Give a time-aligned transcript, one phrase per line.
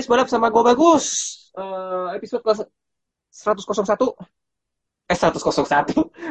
[0.00, 1.04] Guys balap sama gue bagus.
[1.52, 2.64] Eh, episode ke
[3.36, 4.16] 101.
[5.12, 5.36] Eh 101.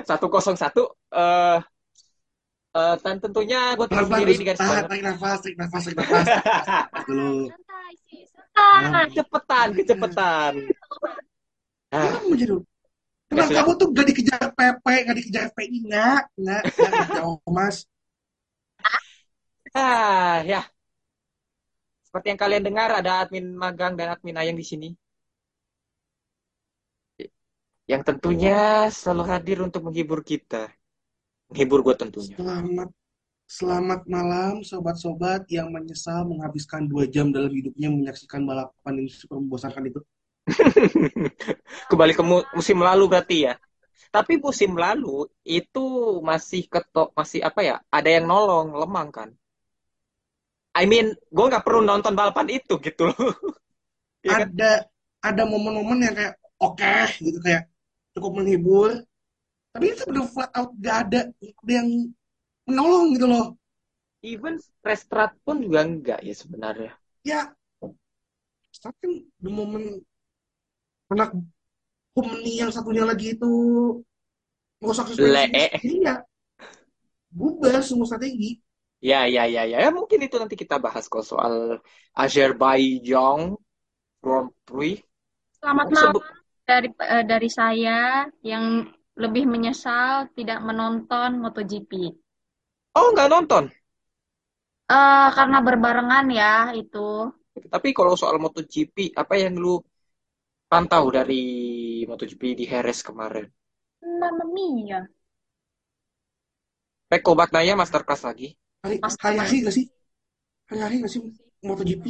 [0.09, 0.73] 101.
[1.09, 1.57] Eh
[2.73, 6.25] eh, dan tentunya gue terus sendiri di guys tahan, tarik nafas, tarik nafas, tarik nafas.
[7.09, 7.29] Dulu.
[8.57, 10.57] Ah, kecepatan.
[11.89, 12.53] Ah, Kamu jadi.
[13.33, 15.89] Kenapa kamu tuh gak dikejar PP, gak dikejar FPI?
[15.89, 17.89] Enggak, enggak, enggak, jauh mas.
[19.73, 20.69] ah, ya.
[22.09, 24.87] Seperti yang kalian dengar ada admin magang dan admin ayang di sini.
[27.91, 30.71] Yang tentunya selalu hadir untuk menghibur kita.
[31.51, 32.37] Menghibur gue tentunya.
[32.37, 32.89] Selamat,
[33.57, 39.85] selamat malam sobat-sobat yang menyesal menghabiskan dua jam dalam hidupnya menyaksikan balapan yang super membosankan
[39.91, 40.01] itu.
[41.91, 43.53] Kembali ke mu- musim lalu berarti ya.
[44.15, 45.85] Tapi musim lalu itu
[46.29, 47.75] masih ketok masih apa ya?
[47.91, 49.29] Ada yang nolong, lemang kan.
[50.81, 53.17] I mean, gue nggak perlu nonton balapan itu gitu loh.
[54.25, 54.49] Iya kan?
[54.51, 54.71] Ada,
[55.29, 56.93] ada momen-momen yang kayak oke
[57.25, 57.63] gitu kayak
[58.15, 58.89] cukup menghibur.
[59.73, 61.21] Tapi itu udah flat out gak ada,
[61.69, 61.89] yang
[62.67, 63.45] menolong gitu loh.
[64.31, 64.55] Even
[64.87, 66.91] restart pun juga enggak ya sebenarnya.
[67.23, 67.53] ya
[68.71, 70.01] start kan the moment
[71.13, 71.29] anak
[72.15, 73.49] Humni yang satunya lagi itu
[75.17, 76.13] Le- suspensi iya
[77.37, 78.49] bubar semua strategi
[79.01, 79.77] Ya, ya, ya, ya.
[79.83, 81.53] Ya, mungkin itu nanti kita bahas kok soal
[82.21, 83.39] Azerbaijan
[84.23, 85.03] Grand Prix.
[85.59, 86.15] selamat malam
[86.69, 87.99] dari eh, dari saya
[88.51, 88.65] yang
[89.23, 91.91] lebih menyesal tidak menonton MotoGP
[92.99, 93.63] Oh, nggak nonton.
[94.97, 96.51] eh karena berbarengan ya
[96.81, 96.97] itu
[97.73, 99.73] Tapi kalau soal MotoGP, apa yang lu
[100.71, 101.43] pantau dari
[102.09, 103.45] MotoGP di Jerez kemarin?
[104.19, 104.99] Mamma mia
[107.13, 108.51] Peko Bagnaya masterclass lagi.
[108.83, 109.85] Hari hari-hari gak sih?
[110.69, 111.21] Hari-hari gak sih?
[111.67, 112.05] MotoGP.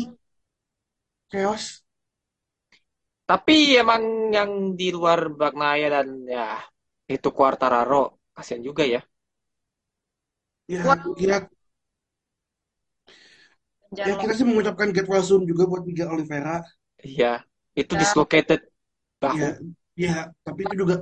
[1.31, 1.83] Chaos.
[3.29, 4.03] Tapi emang
[4.37, 6.07] yang di luar Bagnaya dan
[6.37, 6.47] ya
[7.15, 8.03] itu Quartararo,
[8.35, 9.01] kasihan juga ya.
[10.67, 10.97] ya Wah.
[11.17, 11.49] ya,
[13.97, 16.61] ya kita sih mengucapkan get well soon juga buat Miguel Oliveira.
[17.09, 17.31] Iya,
[17.81, 17.99] itu Ya.
[18.01, 18.59] dislocated
[19.23, 19.39] bahu.
[19.39, 19.49] ya
[20.03, 20.13] ya
[20.45, 20.95] tapi itu juga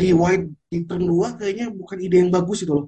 [0.00, 2.86] rewind di turn 2 kayaknya bukan ide yang bagus itu loh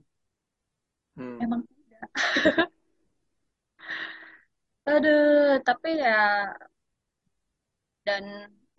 [1.16, 1.38] Hmm.
[1.42, 2.08] emang tidak
[4.92, 6.10] aduh tapi ya
[8.06, 8.24] dan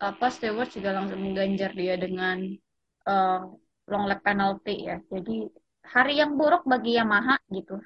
[0.08, 2.38] apa Stewart juga langsung mengganjar dia dengan
[3.12, 3.40] eh,
[3.90, 5.36] long lap penalty ya jadi
[5.94, 7.76] hari yang buruk bagi Yamaha gitu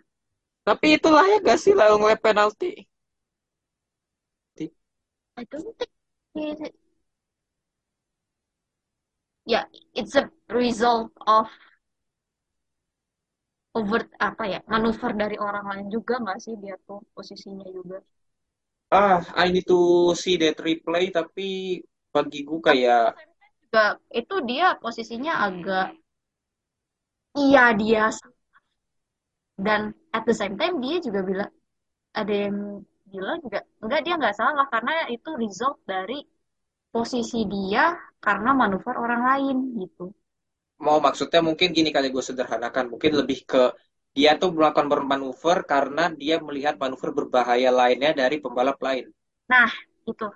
[0.67, 2.73] Tapi itu layak gak sih long lap penalty?
[5.37, 5.77] I don't
[6.35, 6.75] think it,
[9.47, 9.65] ya
[9.95, 11.49] it's a result of
[13.79, 17.99] overt apa ya manuver dari orang lain juga nggak sih dia tuh posisinya juga?
[18.93, 19.79] Ah, I need to
[20.23, 21.81] see that replay, tapi
[22.15, 23.17] bagi gue kayak
[23.63, 23.85] juga
[24.21, 25.87] itu dia posisinya agak
[27.43, 28.05] iya dia
[29.67, 29.83] dan
[30.17, 31.51] at the same time dia juga bilang
[32.21, 32.57] ada yang
[33.13, 36.19] bilang juga enggak dia nggak salah karena itu result dari
[36.95, 37.85] posisi dia
[38.27, 40.05] karena manuver orang lain gitu
[40.87, 43.63] mau maksudnya mungkin gini kali gue sederhanakan, mungkin lebih ke
[44.17, 49.07] dia tuh melakukan bermanuver karena dia melihat manuver berbahaya lainnya dari pembalap lain.
[49.51, 49.71] nah
[50.11, 50.27] itu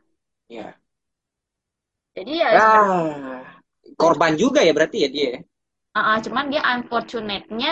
[0.48, 0.78] Ya.
[2.16, 3.44] jadi ya Ah,
[4.00, 5.30] korban juga ya berarti ya dia.
[5.98, 7.70] Ah, ah, cuman dia unfortunate-nya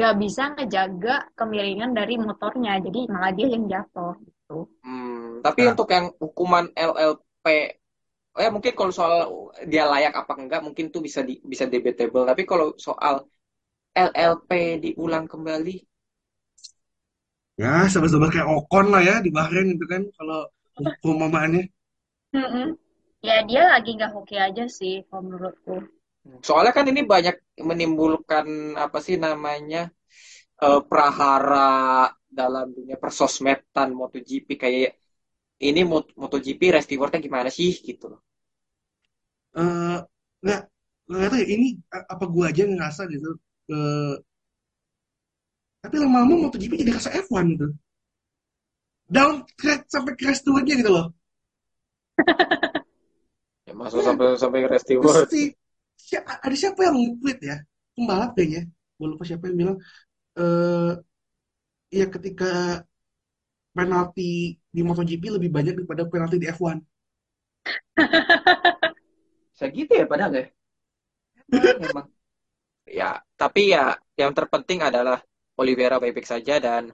[0.00, 4.58] gak bisa ngejaga kemiringan dari motornya, jadi malah dia yang jatuh gitu.
[4.82, 5.70] Hmm, tapi Nah.
[5.70, 7.44] untuk yang hukuman LLP,
[8.34, 9.14] oh ya mungkin kalau soal
[9.72, 12.24] dia layak apa enggak, mungkin tuh bisa di, bisa debatable.
[12.30, 13.14] Tapi kalau soal
[14.06, 14.50] LLP
[14.84, 15.70] diulang kembali,
[17.62, 20.38] Ya, sama-sama kayak Ocon lah ya di Bahrain itu kan kalau
[21.00, 21.62] perumpamaannya.
[22.36, 22.68] Mm-mm.
[23.28, 25.74] Ya dia lagi nggak hoki aja sih kalau menurutku.
[26.46, 27.34] soalnya kan ini banyak
[27.68, 28.46] menimbulkan
[28.84, 29.78] apa sih namanya
[30.64, 31.58] eh, prahara
[32.40, 34.90] dalam dunia persosmedan MotoGP kayak
[35.68, 38.20] ini Mot- MotoGP race rewardnya gimana sih gitu loh.
[39.60, 39.96] eh
[40.42, 40.60] nggak
[41.08, 41.66] nggak tahu ya ini
[42.12, 43.28] apa gua aja ngerasa gitu
[43.72, 44.12] eh
[45.82, 47.66] tapi lama-lama MotoGP jadi rasa F1 gitu
[49.16, 51.06] downgrade sampai crash nya gitu loh
[53.66, 55.28] Ya, masuk sampai sampai race terus reward.
[55.30, 55.40] si,
[56.44, 57.56] ada siapa yang tweet ya
[57.94, 58.60] pembalap kayaknya
[58.98, 59.76] gue lupa siapa yang bilang
[60.40, 60.92] eh
[61.92, 62.46] ya ketika
[63.74, 66.80] penalti di MotoGP lebih banyak daripada penalti di F1
[69.58, 70.46] Segitu ya padahal ya.
[71.52, 72.06] Emang, emang.
[72.88, 75.22] Ya, tapi ya yang terpenting adalah
[75.60, 76.90] Oliveira baik-baik saja dan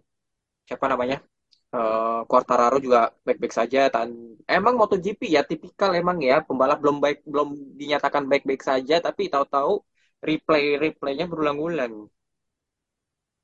[0.66, 1.22] siapa namanya?
[1.68, 7.24] Eh Quartararo juga baik-baik saja dan emang MotoGP ya tipikal emang ya pembalap belum baik
[7.24, 9.80] belum dinyatakan baik-baik saja tapi tahu-tahu
[10.24, 12.10] replay replaynya berulang-ulang.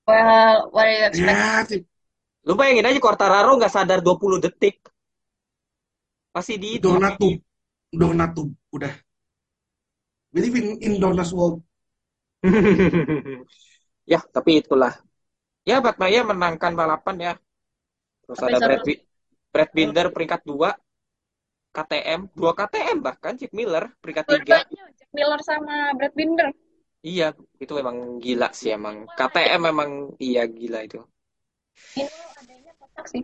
[0.05, 1.33] Well, what do you expect?
[1.33, 1.81] ya sih
[2.45, 4.85] Lu bayangin aja Quartararo nggak sadar 20 detik.
[6.37, 6.91] Masih di itu.
[6.91, 7.41] Donatum
[7.95, 8.91] Donatum udah
[10.35, 11.63] we live in, in Dona's world
[14.13, 14.93] ya, tapi itulah.
[15.65, 17.33] Ya, Batmaya menangkan balapan ya.
[18.29, 18.67] Terus Tapi ada.
[18.69, 18.85] Brad,
[19.49, 20.77] Brad Binder peringkat 2,
[21.73, 24.45] KTM, 2 KTM bahkan Chip Miller peringkat 3.
[24.45, 26.49] Dua-duanya Jack Miller sama Brad Binder.
[27.05, 29.09] Iya, itu emang gila sih emang.
[29.09, 31.01] KTM memang iya gila itu.
[31.95, 33.23] Ini adanya kocak sih.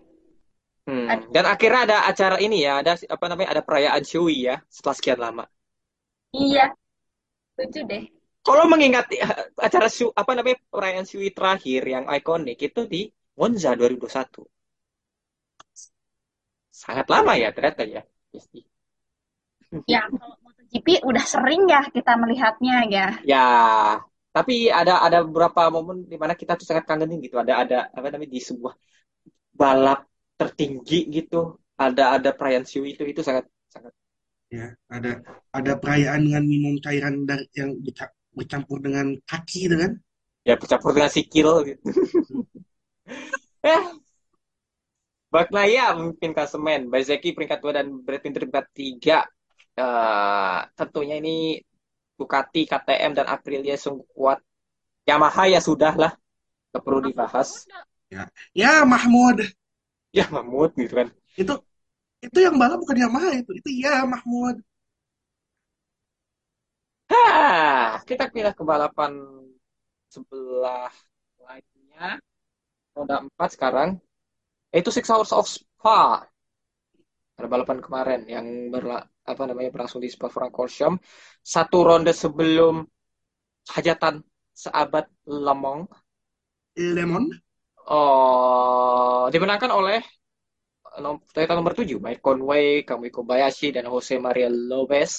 [0.88, 1.06] Hmm.
[1.30, 3.54] Dan akhirnya ada acara ini ya, ada apa namanya?
[3.54, 5.44] Ada perayaan Shui ya setelah sekian lama.
[6.34, 6.74] Iya.
[7.54, 8.04] Setuju deh.
[8.40, 13.06] Kalau mengingat eh, acara Shu, apa namanya perayaan Shui terakhir yang ikonik itu di
[13.36, 14.42] Monza 2021.
[16.72, 18.02] Sangat lama ya ternyata ya.
[19.84, 23.06] Ya, kalau MotoGP udah sering ya kita melihatnya ya.
[23.22, 23.46] Ya,
[24.30, 27.36] tapi ada ada beberapa momen di mana kita tuh sangat kangenin gitu.
[27.38, 28.74] Ada ada apa namanya di sebuah
[29.54, 30.06] balap
[30.38, 31.58] tertinggi gitu.
[31.74, 33.92] Ada ada perayaan Shui itu itu sangat sangat
[34.50, 35.22] ya ada
[35.54, 39.92] ada perayaan dengan minum cairan dari yang berca- bercampur dengan kaki gitu kan
[40.44, 41.82] ya bercampur dengan sikil gitu.
[43.70, 43.82] eh,
[45.30, 49.18] Bagnaia memimpin klasemen, Bezeki peringkat 2 dan Brad Binder peringkat 3.
[49.78, 51.62] Eh, tentunya ini
[52.20, 54.38] Ducati, KTM dan Aprilia sungguh kuat.
[55.08, 56.12] Yamaha ya sudah lah,
[56.70, 57.48] nggak perlu dibahas.
[58.54, 59.36] ya Mahmud
[60.18, 61.08] Ya Mahmud gitu kan.
[61.40, 61.52] itu
[62.26, 64.56] itu yang balap bukan Yamaha itu itu ya Mahmud
[67.10, 69.12] Hah, kita pindah ke balapan
[70.14, 70.92] sebelah
[71.46, 72.06] lainnya.
[72.96, 73.90] Roda 4 sekarang.
[74.74, 76.26] Yaitu Six Hours of Spa.
[77.38, 78.98] Ada balapan kemarin yang berla
[79.32, 81.00] apa namanya berlangsung di Spa-Francorchamps.
[81.40, 82.82] Satu ronde sebelum
[83.74, 84.20] hajatan
[84.52, 85.88] seabad Le Mans.
[86.76, 87.26] Lemon
[87.90, 89.98] Oh, dimenangkan oleh
[91.34, 95.12] Toyota nomor 7, Mike Conway, Kamui Kobayashi, dan Jose Maria Lopez.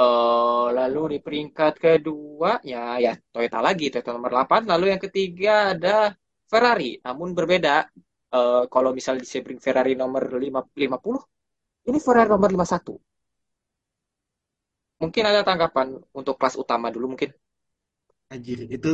[0.00, 4.62] Eh, lalu di peringkat kedua, ya, ya Toyota lagi, Toyota nomor 8.
[4.68, 6.12] Lalu yang ketiga ada
[6.50, 7.88] Ferrari, namun berbeda.
[8.32, 11.20] Eh, kalau misal di Sebring Ferrari nomor 5, 50,
[11.88, 12.94] ini Ferrari nomor 51.
[15.02, 15.88] Mungkin ada tanggapan
[16.18, 17.30] untuk kelas utama dulu mungkin.
[18.32, 18.92] anjir itu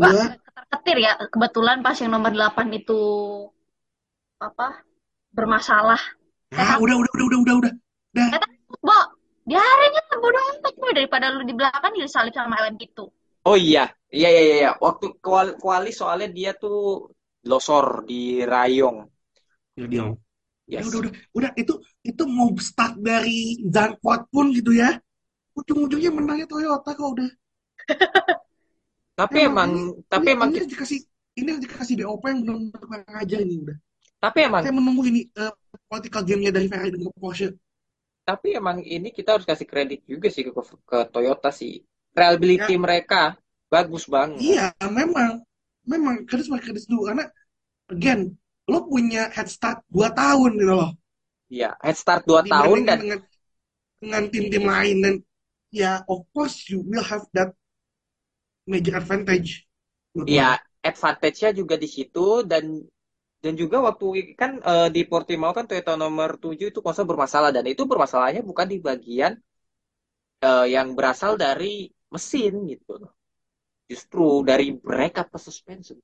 [0.00, 1.12] Wah, gua ketar-ketir ya.
[1.32, 3.00] Kebetulan pas yang nomor 8 itu
[4.42, 4.68] apa?
[5.36, 6.00] bermasalah.
[6.62, 7.72] ah udah udah udah udah udah
[8.14, 8.28] udah
[8.86, 8.98] Bo,
[9.48, 13.04] biarin ya bodo amat boy daripada lu di belakang disalip sama Ellen gitu.
[13.48, 13.80] Oh iya,
[14.16, 14.54] iya iya iya.
[14.60, 14.70] iya.
[14.84, 16.76] Waktu kuali, kuali soalnya dia tuh
[17.50, 18.14] losor di
[18.52, 18.98] Rayong.
[19.76, 20.04] ya
[20.68, 20.92] dia Yes.
[20.92, 25.00] udah udah udah itu itu mau start dari Zandvoort pun gitu ya
[25.56, 27.30] ujung-ujungnya menangnya Toyota kok udah
[29.18, 30.98] Tapi Emang emang, tapi ini, emang, ini harus dikasih
[31.38, 33.76] ini harus dikasih BOP yang benar-benar kurang ajar ini udah
[34.18, 35.52] tapi emang, saya menunggu ini eh,
[35.90, 37.54] political game-nya dari Ferrari dengan Porsche
[38.22, 40.52] tapi emang ini kita harus kasih kredit juga sih ke,
[40.84, 41.80] ke Toyota sih.
[42.12, 43.34] Reliability mereka
[43.72, 44.36] bagus banget.
[44.44, 45.40] iya memang
[45.88, 47.24] memang kredit sama kredit dulu karena
[47.88, 48.36] again
[48.70, 50.90] lo punya head start 2 tahun gitu loh
[51.54, 53.20] Iya, head start 2 tahun dan dengan
[54.02, 55.14] dengan tim-tim lain dan
[55.74, 57.50] ya of course you will have that
[58.66, 59.66] major advantage
[60.32, 60.42] Iya,
[60.90, 62.20] advantage-nya juga di situ
[62.50, 62.64] dan
[63.44, 64.06] dan juga waktu
[64.40, 68.66] kan eh, di Portimao kan Toyota nomor 7 itu konsol bermasalah dan itu bermasalahnya bukan
[68.72, 69.32] di bagian
[70.46, 72.92] eh, yang berasal dari mesin gitu.
[73.90, 75.96] Justru dari mereka pas suspension.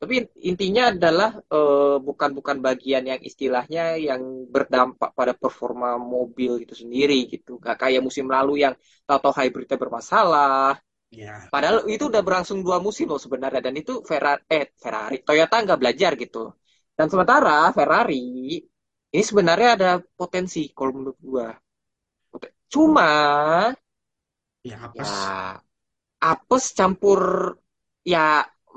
[0.00, 0.14] Tapi
[0.50, 4.22] intinya adalah eh, bukan bukan bagian yang istilahnya yang
[4.54, 7.50] berdampak pada performa mobil itu sendiri gitu.
[7.66, 8.74] Gak kayak musim lalu yang
[9.08, 10.80] tahu-tahu hybridnya bermasalah,
[11.10, 15.56] Ya, Padahal itu udah berlangsung dua musim loh sebenarnya dan itu Ferrari, eh Ferrari, Toyota
[15.66, 16.38] nggak belajar gitu.
[16.98, 18.14] Dan sementara Ferrari
[19.14, 19.90] ini sebenarnya ada
[20.20, 21.48] potensi kalau menurut gua.
[22.72, 23.08] Cuma
[24.62, 25.32] Ya ya apes.
[26.30, 27.20] apes campur
[28.12, 28.20] ya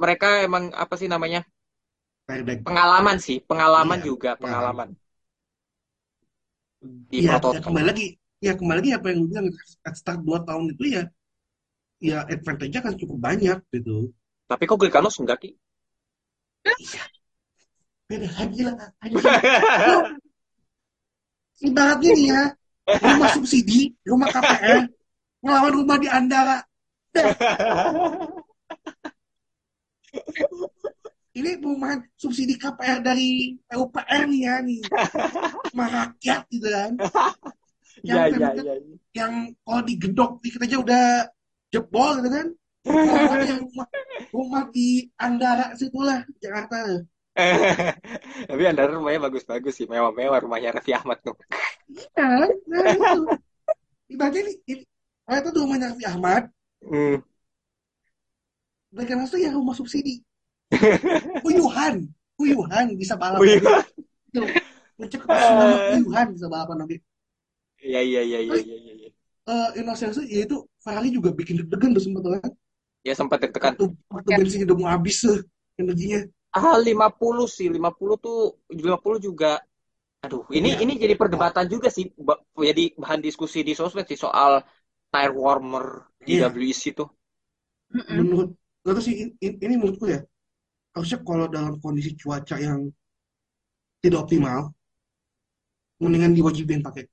[0.02, 1.42] mereka emang apa sih namanya?
[2.68, 4.42] Pengalaman sih, pengalaman Iya, juga, ya.
[4.44, 4.90] pengalaman
[7.12, 7.66] di Iya, ya prototipe.
[7.66, 8.06] kembali lagi,
[8.46, 9.48] ya kembali lagi apa yang lu bilang
[9.88, 11.02] at start 2 tahun itu ya,
[12.10, 13.98] ya advantage-nya kan cukup banyak gitu.
[14.50, 15.50] Tapi kok Glickenhaus enggak, Ki?
[16.78, 17.04] Iya,
[18.10, 18.76] beda lagi lah.
[21.68, 22.42] Ibaratnya nih ya,
[23.06, 24.80] rumah subsidi, rumah KPR,
[25.42, 26.58] ngelawan rumah di Andara.
[27.16, 27.32] Dah,
[31.34, 34.82] ini perumahan subsidi KPR dari PUPR nih ya nih,
[35.74, 36.92] rumah rakyat gitu kan.
[38.08, 38.76] Yang Iya, iya, temboknya iya.
[38.82, 38.96] iya.
[39.14, 41.06] yang kalau digedok dikit aja udah
[41.72, 42.48] jebol gitu kan.
[43.50, 43.88] Yang rumah,
[44.34, 47.06] rumah di Andara situlah, Jakarta.
[48.50, 51.38] Tapi Anda rumahnya bagus-bagus sih, mewah-mewah rumahnya Raffi Ahmad tuh.
[51.90, 53.14] Iya, nah itu.
[54.14, 54.84] Ibaratnya ini, ini
[55.30, 56.44] oh, itu rumahnya Raffi Ahmad,
[56.84, 57.24] Hmm.
[58.94, 60.22] Mereka masuk ya rumah subsidi.
[61.48, 62.06] Uyuhan,
[62.38, 63.42] Uyuhan bisa balap.
[63.42, 63.68] Itu,
[65.02, 65.30] ngecek ke
[65.98, 66.98] Uyuhan bisa balapan nanti.
[67.84, 68.94] Iya, iya, iya, iya, iya, iya.
[68.96, 69.10] iya.
[69.44, 72.52] Eh, Innocence ya itu Ferrari juga bikin deg-degan tuh sempat kan.
[73.04, 73.76] Ya sempat deg-degan.
[73.76, 75.44] Waktu, waktu bensin udah mau habis tuh
[75.76, 76.24] energinya.
[76.54, 79.60] Ah, 50 sih, 50 tuh 50 juga.
[80.24, 80.88] Aduh, ini Iya.
[80.88, 82.08] ini jadi perdebatan juga sih.
[82.56, 84.64] Jadi bahan diskusi di sosmed sih soal
[85.12, 86.48] tire warmer di Iya.
[86.48, 87.12] WEC tuh.
[87.92, 90.20] Menurut gak tau sih ini, ini- menurutku ya
[90.94, 92.92] harusnya kalau dalam kondisi cuaca yang
[94.04, 94.72] tidak optimal
[96.02, 97.08] mendingan diwajibin pakai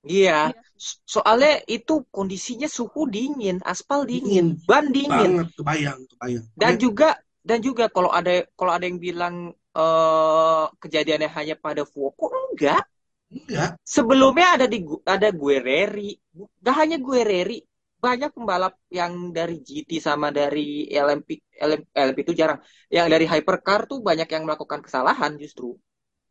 [0.00, 0.48] Iya,
[0.80, 4.64] So- soalnya itu kondisinya suhu dingin, aspal dingin, Dingin.
[4.64, 5.12] ban dingin.
[5.44, 7.08] banget kebayang kebayang Dan Makanya- juga
[7.44, 12.80] dan juga kalau ada kalau ada yang bilang eh kejadiannya hanya pada Fuoco, enggak.
[13.28, 16.16] enggak Sebelumnya ada di ada Guerreri,
[16.64, 17.60] gak hanya Guerreri,
[18.06, 21.28] banyak pembalap yang dari GT sama dari LMP,
[21.60, 22.58] LMP, LMP itu jarang.
[22.96, 25.76] Yang dari hypercar tuh banyak yang melakukan kesalahan justru.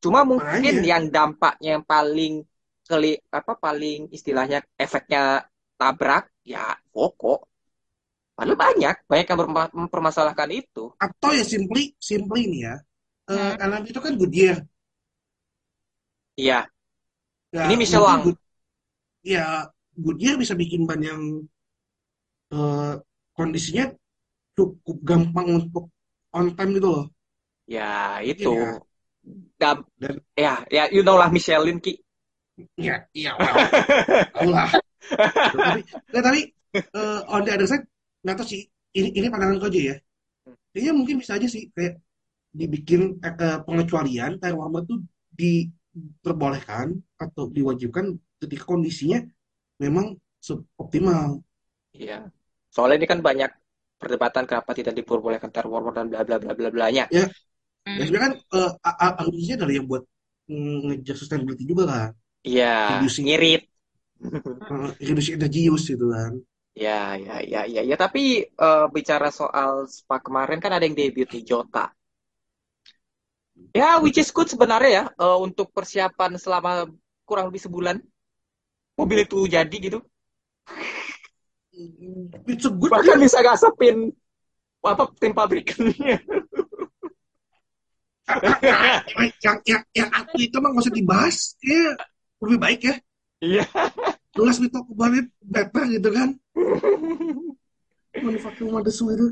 [0.03, 0.89] Cuma mungkin Makanya.
[0.91, 2.33] yang dampaknya yang paling
[2.89, 5.45] keli apa paling istilahnya efeknya
[5.79, 7.45] tabrak ya Fuoco.
[8.37, 10.83] Padahal banyak, banyak yang berma- mempermasalahkan itu.
[10.99, 12.75] atau ya simply simply nih ya
[13.31, 13.67] eh Hmm.
[13.69, 14.57] LMP itu kan Goodyear
[16.39, 16.59] Iya,
[17.53, 18.19] ya ini Michelin.
[18.25, 18.43] Good-
[19.25, 19.45] ya
[19.99, 21.21] Goodyear bisa bikin ban yang
[22.53, 22.93] eh,
[23.37, 23.85] kondisinya
[24.57, 25.85] cukup gampang untuk
[26.35, 27.05] on time gitu loh
[27.69, 28.49] Ya, itu.
[28.49, 28.81] Iya.
[29.61, 32.01] Dan, Dan- ya, ya, you know lah Michelin Ki.
[32.75, 33.37] Iya, iya,
[34.33, 34.67] tahu lah.
[35.53, 35.79] tapi,
[36.11, 36.41] nggak, tapi
[36.75, 37.85] eh, on the other side,
[38.25, 38.61] nggak tahu sih.
[38.97, 39.95] Ini ini pandanganku aja ya.
[40.73, 42.01] Kayaknya mungkin bisa aja sih kayak
[42.51, 44.99] dibikin eh, eh, pengecualian tire warmer tuh
[45.37, 49.21] diperbolehkan atau diwajibkan ketika kondisinya
[49.77, 50.17] memang
[50.75, 51.45] optimal.
[51.93, 52.33] Iya.
[52.73, 53.49] Soalnya ini kan banyak
[54.01, 57.05] perdebatan kenapa tidak diperbolehkan warmer dan bla bla bla bla blanya.
[57.15, 57.23] Ya
[57.87, 58.05] Mm.
[58.05, 60.03] sebenarnya kan eh, a- a- argumennya adalah yang buat
[60.51, 62.11] mm, ngejar sustainability juga kan,
[62.47, 63.25] Iya, Reducing.
[63.25, 63.61] ngirit.
[64.71, 66.33] Eh, reduce energy use gitu kan.
[66.83, 66.91] Ya,
[67.25, 67.95] ya, ya, ya, ya.
[68.03, 68.21] Tapi
[68.65, 71.83] eh, bicara soal Spa kemarin kan ada yang debut nih Jota.
[73.79, 76.71] Ya, which is good sebenarnya ya eh, untuk persiapan selama
[77.27, 77.95] kurang lebih sebulan.
[78.99, 79.97] Mobil itu jadi gitu.
[82.49, 84.11] It's a good Bahkan bisa gasepin
[84.79, 86.19] apa tim pabrikannya.
[89.43, 91.95] yang yang yang aku itu mah nggak usah dibahas ya.
[92.43, 92.95] Lebih baik ya.
[93.39, 93.65] Iya.
[94.35, 96.35] jelas we talk about it better gitu kan.
[98.19, 99.27] Manufacturing Madesu itu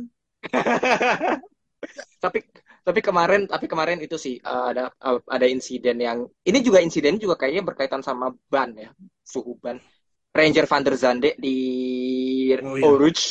[2.23, 2.39] tapi
[2.81, 7.19] tapi kemarin tapi kemarin itu sih uh, ada uh, ada insiden yang ini juga insiden
[7.19, 8.89] juga kayaknya berkaitan sama ban ya
[9.21, 9.77] suhu ban
[10.37, 11.55] Ranger van der Zande di
[12.63, 12.85] Oh, iya.
[13.01, 13.25] Rouge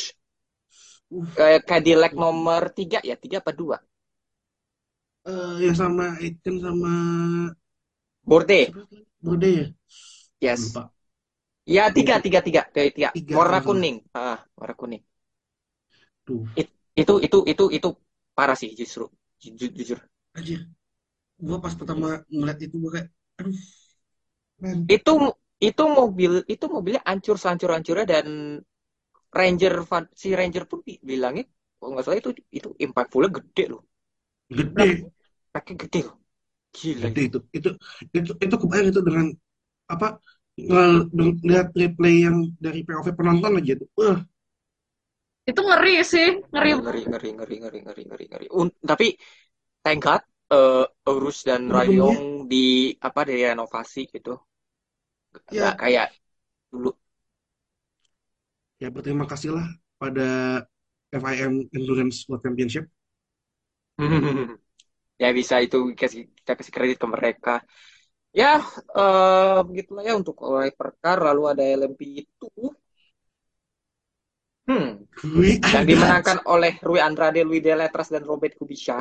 [1.07, 1.23] Uh.
[1.63, 3.15] Cadillac nomor tiga ya?
[3.15, 3.79] Tiga apa dua?
[5.23, 6.91] Eh, yang sama Aitken sama
[8.27, 8.75] Borde.
[9.23, 9.65] Bode ya?
[10.43, 10.61] Yes.
[10.67, 10.91] Lupa.
[11.63, 12.61] Ya tiga tiga tiga.
[12.75, 13.09] Kayak tiga.
[13.15, 14.03] Tiga, warna kuning.
[14.11, 15.01] Ah warna kuning.
[16.27, 16.43] Tuh.
[16.95, 17.89] Itu itu itu itu
[18.35, 19.07] parah sih justru.
[19.39, 19.99] Ju- jujur.
[20.35, 20.59] Aja
[21.37, 23.07] gua pas pertama ngeliat itu gua kayak
[23.39, 23.55] aduh
[24.61, 24.77] men.
[24.89, 25.13] Itu
[25.61, 28.27] itu mobil itu mobilnya hancur sehancur hancurnya dan
[29.39, 31.43] Ranger Van- si Ranger pun bi- bilangnya
[31.77, 33.81] kalau nggak salah itu itu impactfulnya gede loh.
[34.49, 34.87] Gede.
[35.53, 36.15] Pakai gede loh.
[36.75, 37.09] Gila.
[37.09, 37.37] Gede itu.
[37.57, 37.69] Itu
[38.17, 39.25] itu itu kebayang itu dengan
[39.93, 40.07] apa
[40.69, 44.19] nge- deng- lihat replay yang dari POV penonton aja tuh wah.
[45.49, 46.71] Itu ngeri sih, ngeri.
[46.83, 48.45] ngeri ngeri ngeri ngeri ngeri ngeri ngeri.
[48.59, 49.07] Un- tapi
[49.83, 50.21] thank God
[50.55, 52.57] eh Urus dan Rayong di
[53.07, 54.31] apa direnovasi gitu.
[55.51, 56.07] Ya, Nggak kayak
[56.71, 56.89] dulu.
[58.81, 59.65] ya berterima kasihlah
[60.01, 60.27] pada
[61.13, 62.85] FIM Endurance World Championship.
[65.23, 67.51] Ya bisa itu kasih kita kasih kredit ke mereka.
[68.39, 68.47] Ya,
[68.97, 72.45] eh begitulah ya untuk oleh perkar lalu ada LMP itu
[74.67, 75.07] hmm
[75.73, 78.97] yang dimenangkan oleh Rui Andrade, Louis Deletras dan Robert Kubica.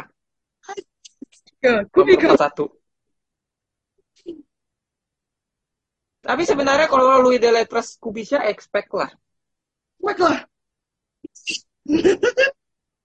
[1.62, 2.64] Ke Nomor 41.
[6.26, 9.10] Tapi sebenarnya kalau Louis Deletras Kubica expect lah.
[10.02, 10.38] Baiklah.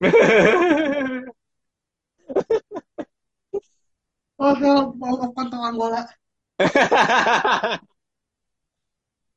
[4.42, 6.01] Oh, help, maafkan tangan bola.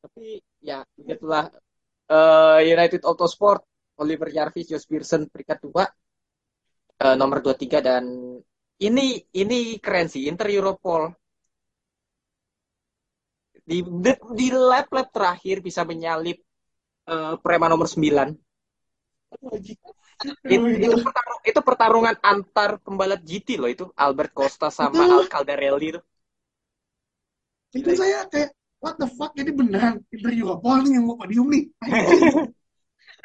[0.01, 1.53] Tapi ya begitulah
[2.05, 3.65] Eh, United Autosport
[3.97, 5.85] Oliver Jarvis, Jos Pearson peringkat dua
[7.01, 8.05] eh, nomor 23 dan
[8.85, 9.07] ini
[9.41, 11.09] ini keren sih Inter Europol
[13.71, 16.37] di di, di lap lap terakhir bisa menyalip
[17.13, 18.29] eh, Prema nomor 9
[20.55, 25.15] It- itu, pertarung- itu pertarungan antar pembalap GT loh itu Albert Costa sama Betul.
[25.21, 26.01] Al Caldarelli itu
[27.75, 31.65] Itu saya kayak, what the fuck, ini beneran Inter Europol nih yang mau podium nih.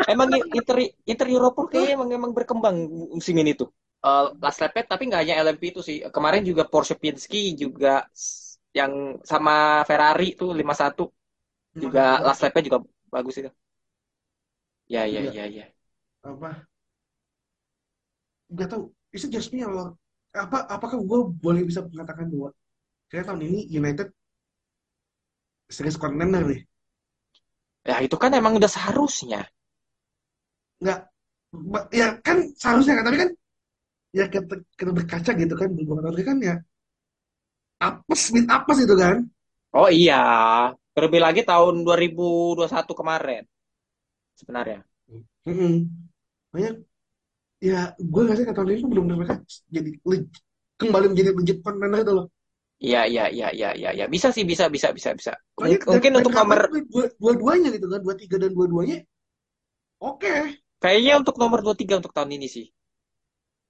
[0.09, 2.75] Emang Inter Inter Europol kayaknya emang emang berkembang
[3.13, 3.69] musim ini tuh.
[3.99, 6.01] Eh, last lap tapi nggak hanya LMP itu sih.
[6.09, 8.07] Kemarin juga Porsche Penske juga
[8.77, 8.93] yang
[9.31, 11.03] sama Ferrari tuh 51
[11.83, 12.79] juga last lap juga
[13.15, 13.51] bagus itu.
[14.87, 15.31] Ya ya Iya.
[15.35, 15.65] ya ya.
[16.23, 16.67] Apa?
[18.57, 18.81] Gak tau,
[19.15, 19.93] itu just me or
[20.43, 22.49] apa apakah gue boleh bisa mengatakan bahwa
[23.11, 24.07] kayak tahun ini United
[25.75, 26.61] serius contender nih
[27.89, 29.39] Ya itu kan emang udah seharusnya.
[30.81, 30.99] nggak
[31.71, 33.29] ba- ya kan seharusnya kan tapi kan
[34.19, 36.55] ya kita, kita berkaca gitu kan beberapa tahun kan ya
[37.79, 39.25] apes mit apes itu kan
[39.69, 40.17] Oh iya,
[40.97, 43.45] terlebih lagi tahun 2021 kemarin
[44.33, 44.81] sebenarnya.
[45.45, 45.85] Mm-mm.
[46.49, 46.71] Makanya
[47.61, 49.35] ya gue nggak sih kata tuh benar-benar mereka
[49.69, 49.89] jadi
[50.79, 52.27] kembali menjadi legit contender itu loh
[52.79, 54.05] Iya iya iya iya iya ya.
[54.07, 55.35] Bisa sih bisa bisa bisa bisa.
[55.59, 59.03] Mungkin, mungkin untuk nomor dua, dua-duanya gitu kan dua tiga dan dua-duanya
[59.99, 62.65] oke Kayaknya untuk nomor 23 untuk tahun ini sih.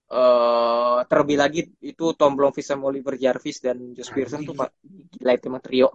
[0.09, 1.59] Eh terlebih lagi
[1.91, 4.69] itu Tom Blomqvist sama Oliver Jarvis dan Josh Pearson tuh Pak
[5.13, 5.87] gila itu mah trio.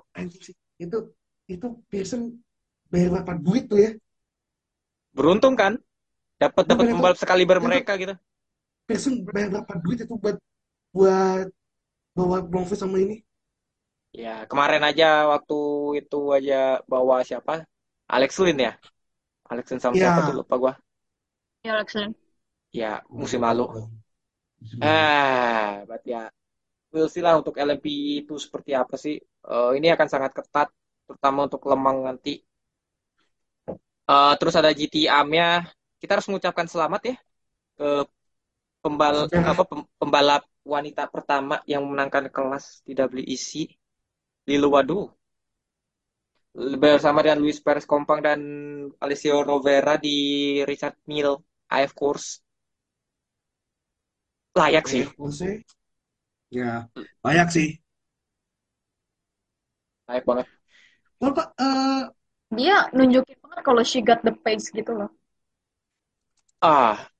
[0.84, 0.96] itu
[1.54, 2.22] itu Pearson
[2.90, 3.90] bayar berapa duit tuh ya
[5.16, 5.72] Beruntung kan?
[6.42, 8.14] Dapat dapat pembalap sekaliber itu- mereka gitu.
[8.88, 10.36] Pearson bayar berapa duit itu buat
[10.96, 11.46] buat
[12.16, 13.16] bawa Blomqvist sama ini
[14.22, 15.54] Ya, kemarin aja waktu
[16.00, 16.54] itu aja
[16.92, 17.52] bawa siapa?
[18.14, 18.72] Alex Lin ya?
[19.50, 20.00] Alex Lin sama Ya.
[20.02, 20.72] siapa tuh lupa gua.
[21.64, 22.14] Ya, Alex Lin.
[22.80, 23.64] Ya, musim lalu.
[24.82, 26.22] Ah, berarti ya
[26.92, 27.86] we'll see lah untuk LMP
[28.22, 29.16] itu seperti apa sih.
[29.50, 30.68] Eh, ini akan sangat ketat,
[31.06, 32.30] terutama untuk Lemang nanti.
[34.10, 35.44] Eh, terus ada GT AM-nya.
[36.00, 37.14] Kita harus mengucapkan selamat ya
[37.78, 37.86] ke
[38.84, 39.16] pembal
[39.50, 40.42] apa pem- pembalap
[40.74, 43.50] wanita pertama yang memenangkan kelas di WEC
[44.48, 44.98] Lilu Wadu
[46.82, 48.40] bersama dengan Luis Perez Kompang dan
[49.02, 50.16] Alessio Rovera di
[50.70, 51.42] Richard Mille
[51.74, 52.42] AF Course.
[54.58, 55.04] Layak sih.
[56.50, 56.88] Ya
[57.24, 57.68] layak sih
[60.08, 60.46] Layak banget.
[61.18, 62.00] Kalau Pak, eh,
[62.58, 65.10] Dia nunjukin banget kalau she got the pace gitu loh.
[66.60, 67.10] Ah,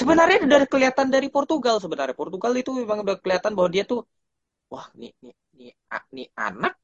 [0.00, 2.16] sebenarnya udah kelihatan dari Portugal sebenarnya.
[2.20, 4.00] Portugal itu memang udah kelihatan bahwa dia tuh,
[4.72, 6.74] wah, nih, nih, nih, a- nih anak.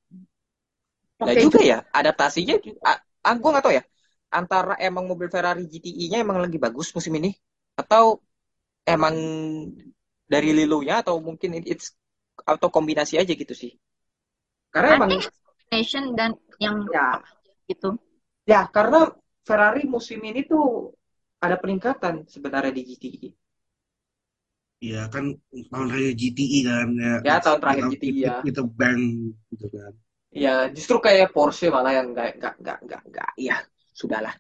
[1.21, 1.45] Nggak Oke.
[1.45, 2.55] juga ya, adaptasinya.
[2.65, 2.97] ju- Ah,
[3.27, 3.83] ah, gue nggak tahu ya.
[4.39, 7.31] Antara emang mobil Ferrari GTI-nya emang lagi bagus musim ini,
[7.81, 8.05] atau
[8.87, 9.17] emang
[10.33, 11.93] dari Lilunya, atau mungkin it's
[12.53, 13.73] atau kombinasi aja gitu sih.
[14.75, 15.11] Karena I emang
[15.57, 16.31] combination dan
[16.65, 17.07] yang ya,
[17.71, 17.97] gitu.
[18.53, 18.99] ya karena
[19.49, 20.65] Ferrari musim ini tuh
[21.45, 23.29] ada peningkatan sebenarnya di GTI.
[24.93, 25.25] ya kan
[25.71, 28.37] tahun terakhir GTI kan ya, Ya, tahun terakhir GTI it- ya.
[28.51, 29.01] itu bank
[29.53, 29.93] gitu kan
[30.45, 33.57] Ya, justru kayak Porsche malah yang nggak nggak nggak nggak nggak ya
[33.99, 34.35] sudahlah.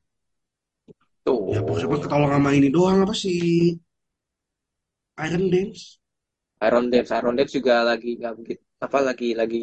[1.24, 1.54] Tuh.
[1.54, 3.38] ya Porsche mah ketolong sama ini doang apa sih
[5.26, 6.00] Iron Dance
[6.66, 9.58] Iron Dance, Iron Dance juga lagi nggak begitu apa lagi lagi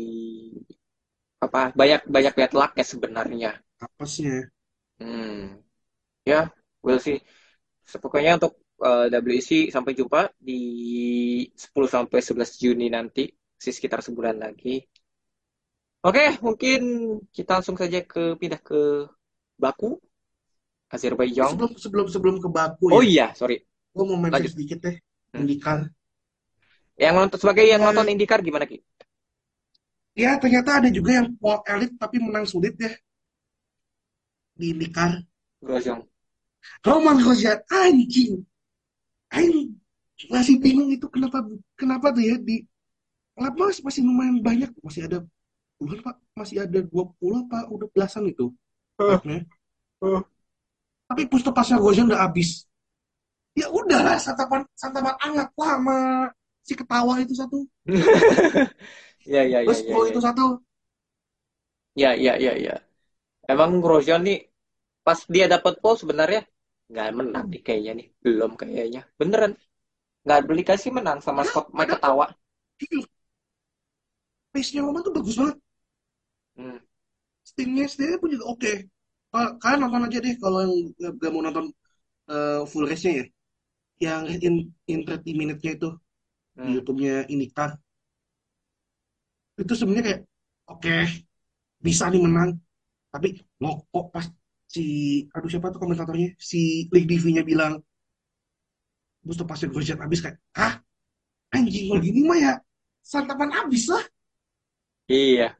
[1.45, 3.51] apa banyak banyak bad luck ya sebenarnya.
[3.85, 4.51] apesnya
[4.99, 5.61] Hmm.
[6.29, 6.51] Ya,
[6.83, 7.19] we'll see.
[8.03, 8.53] Pokoknya untuk
[8.87, 10.53] eh, WEC sampai jumpa di
[11.63, 13.23] 10 sampai 11 Juni nanti,
[13.63, 14.69] sih sekitar sebulan lagi.
[16.07, 16.79] Oke, mungkin
[17.35, 18.79] kita langsung saja ke pindah ke
[19.63, 19.89] Baku,
[20.95, 21.51] Azerbaijan.
[21.51, 23.55] sebelum sebelum sebelum ke Baku Oh ya iya, sorry.
[23.95, 24.95] gue mau mention sedikit deh
[25.33, 25.43] Hmm.
[25.43, 25.79] IndyCar
[26.97, 28.81] Yang nonton sebagai yang nonton IndyCar gimana Ki?
[30.17, 32.89] ya ternyata ada juga yang pole elit tapi menang sulit ya
[34.57, 35.21] di IndyCar.
[35.61, 36.01] Grosjean.
[36.81, 38.41] Roman Grosjean anjing.
[39.29, 39.77] Aing
[40.33, 41.45] masih bingung itu kenapa
[41.77, 42.65] kenapa tuh ya di
[43.37, 45.21] lap mas masih lumayan banyak masih ada
[45.77, 48.49] puluhan pak masih ada 20 apa udah belasan itu
[48.97, 49.45] lapnya.
[50.01, 50.25] Uh.
[51.05, 52.65] Tapi push pasnya Grosjean udah habis.
[53.59, 55.97] Ya udahlah santapan santapan anget lah sama
[56.67, 57.59] si ketawa itu satu.
[59.25, 60.11] Ya ya ya Terus ya Pro ya.
[60.11, 60.45] itu satu.
[62.01, 62.75] Ya ya ya ya.
[63.53, 64.39] Emang Grosjean nih
[65.07, 66.41] pas dia dapat pole sebenarnya
[66.91, 68.07] nggak menang nih kayaknya nih.
[68.25, 69.01] Belum kayaknya.
[69.19, 69.53] Beneran.
[70.25, 72.27] Nggak beli kasih menang sama Scott Mike ketawa.
[72.79, 73.07] Gila.
[74.53, 75.57] Pace-nya Roman tuh bagus banget.
[76.57, 76.77] Hmm.
[77.49, 78.71] Stingnya sendiri pun juga oke.
[79.31, 80.73] Ka- Kalian nonton aja deh kalau yang
[81.17, 81.65] nggak mau nonton
[82.33, 83.25] eh, full race-nya ya.
[84.05, 84.55] Yang in,
[84.91, 85.89] in 30 minute-nya itu
[86.63, 86.73] di Hmm.
[86.77, 87.71] YouTube-nya IndyCar.
[89.61, 90.21] Itu sebenarnya kayak
[90.71, 90.95] oke
[91.85, 92.51] bisa nih menang.
[93.13, 93.27] Tapi
[93.63, 94.27] loh kok pas
[94.75, 94.81] si
[95.35, 97.73] aduh siapa tuh komentatornya si League DV-nya bilang
[99.27, 100.73] Busto pasnya Grosjean habis kayak hah
[101.55, 102.53] anjing kalau gini mah ya
[103.13, 104.03] santapan habis lah.
[105.09, 105.57] Iya.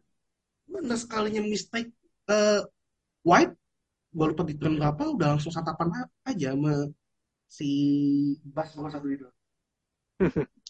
[0.71, 1.89] Mana sekalinya mistake
[2.31, 2.59] eh
[3.29, 3.53] White
[4.17, 5.89] gue lupa di berapa udah langsung santapan
[6.29, 6.73] aja sama
[7.47, 7.67] si
[8.55, 9.27] Bas nomor satu itu.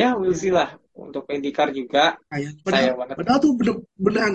[0.00, 0.68] Ya, we'll see lah.
[1.04, 3.18] Untuk IndyCar juga Kayak padahal, banget.
[3.18, 4.34] padahal tuh bener beneran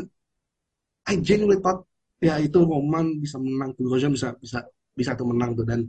[1.12, 1.80] I genuinely thought
[2.28, 4.60] ya itu Roman bisa menang tuh Grosjean bisa bisa
[5.00, 5.80] bisa tuh menang tuh dan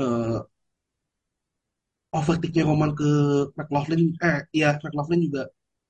[0.00, 0.38] eh
[2.12, 3.08] overtake-nya Roman ke
[3.56, 5.42] McLaughlin eh iya McLaughlin juga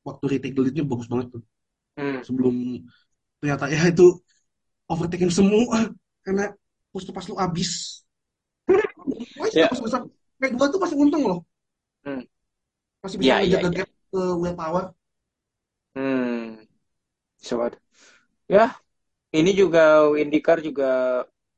[0.06, 1.42] waktu retake the lead-nya bagus banget tuh
[1.96, 2.22] Hmm.
[2.26, 2.54] sebelum
[3.40, 4.06] ternyata ya itu
[4.92, 5.90] overtaking semua
[6.24, 6.52] karena
[7.16, 8.02] pass lu abis.
[9.52, 9.98] Masih bisa
[10.40, 11.38] kayak dua tuh masih untung loh.
[12.04, 12.22] Hmm.
[13.02, 13.84] Masih bisa Ya, ya, ngejaga ya.
[13.84, 14.84] gap ke willpower.
[15.94, 16.64] Hmm.
[17.48, 17.74] Sobat.
[18.54, 18.64] Ya,
[19.38, 19.80] ini juga
[20.22, 20.86] IndyCar juga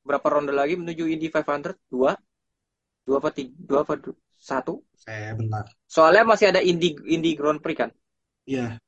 [0.08, 1.76] berapa ronde lagi menuju Indy 500?
[1.92, 2.12] Dua?
[3.06, 3.52] Dua apa tiga?
[3.68, 3.94] Dua apa
[4.50, 4.72] satu?
[5.06, 5.66] Eh bentar.
[5.94, 7.90] Soalnya masih ada Indy Indy Grand Prix kan?
[8.46, 8.78] Iya.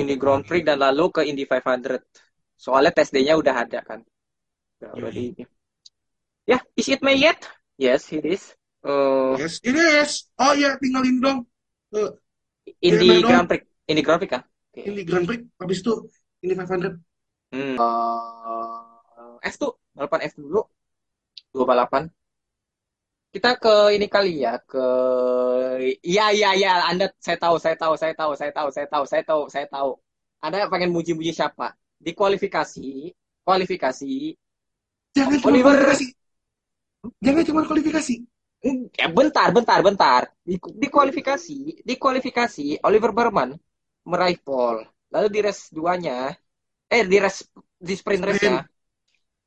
[0.00, 2.00] Indy Grand Prix dan lalu ke Indy 500.
[2.64, 4.00] Soalnya tes day-nya udah ada kan.
[4.78, 5.24] Udah, udah di
[6.44, 7.40] Ya, is it May yet?
[7.80, 8.52] Yes, it is.
[8.84, 10.28] Eh, Yes, it is.
[10.36, 11.48] Oh iya, tinggalin dong
[11.96, 12.10] eh,
[12.84, 13.32] Indy May dong.
[13.32, 13.62] Grand Prix.
[13.88, 14.42] Indy Grand Prix kan?
[14.44, 14.80] Oke.
[14.84, 15.40] ini Grand Prix.
[15.56, 15.92] Habis itu
[16.44, 17.00] ini 500.
[17.54, 17.76] Hmm.
[17.80, 20.60] Eh, F2, balapan F dulu.
[21.54, 22.04] Dua balapan.
[23.34, 24.84] Kita ke ini kali ya, ke
[26.06, 29.22] Iya, iya, iya, Anda saya tahu, saya tahu, saya tahu, saya tahu, saya tahu, saya
[29.26, 29.90] tahu, saya tahu.
[30.38, 31.74] Anda pengen muji-muji siapa?
[31.98, 33.10] Di kualifikasi,
[33.42, 34.12] kualifikasi,
[35.14, 35.74] Jangan Oliver.
[35.74, 36.06] kualifikasi.
[37.20, 38.14] Jangan cuma kualifikasi.
[38.96, 40.22] ya bentar, bentar, bentar.
[40.40, 43.52] Di, di kualifikasi, di kualifikasi Oliver Berman
[44.08, 44.88] meraih pole.
[45.12, 46.32] Lalu di race duanya,
[46.88, 47.46] eh di race
[47.78, 48.64] di sprint race-nya,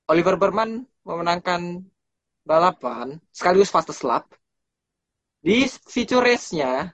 [0.08, 1.82] Oliver Berman memenangkan
[2.46, 4.30] balapan sekaligus fastest lap.
[5.42, 6.94] Di feature race-nya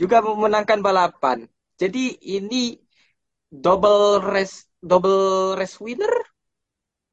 [0.00, 1.44] juga memenangkan balapan.
[1.78, 2.74] Jadi ini
[3.48, 6.14] double race double race winner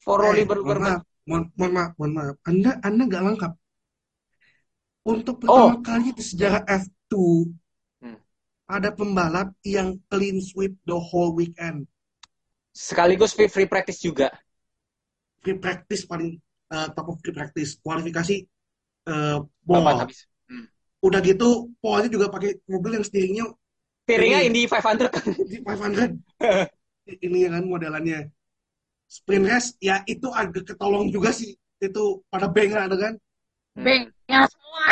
[0.01, 1.01] for Eh, Oliver Berman.
[1.25, 2.35] Mohon, mohon maaf, mohon maaf.
[2.45, 3.53] Anda Anda nggak lengkap.
[5.05, 5.69] Untuk Oh.
[5.69, 7.45] pertama kali di sejarah F2
[8.01, 8.17] Hmm.
[8.67, 11.85] ada pembalap yang clean sweep the whole weekend.
[12.75, 14.33] Sekaligus free, free practice juga.
[15.39, 16.41] Free practice paling
[16.73, 17.77] eh, top of free practice.
[17.79, 18.35] Kualifikasi
[19.05, 20.01] eh Balapan pole.
[20.01, 20.25] habis.
[20.49, 20.65] Hmm.
[21.05, 23.45] Udah gitu pole juga pakai mobil yang steeringnya
[24.05, 24.49] Ini.
[24.49, 25.25] Indy 500 kan.
[25.45, 26.17] di 500.
[27.21, 28.33] Ini kan modelannya.
[29.05, 31.55] Sprint race ya itu agak ketolong juga sih.
[31.79, 33.13] Itu pada bengah ada kan?
[33.75, 34.87] Beng, ya semua.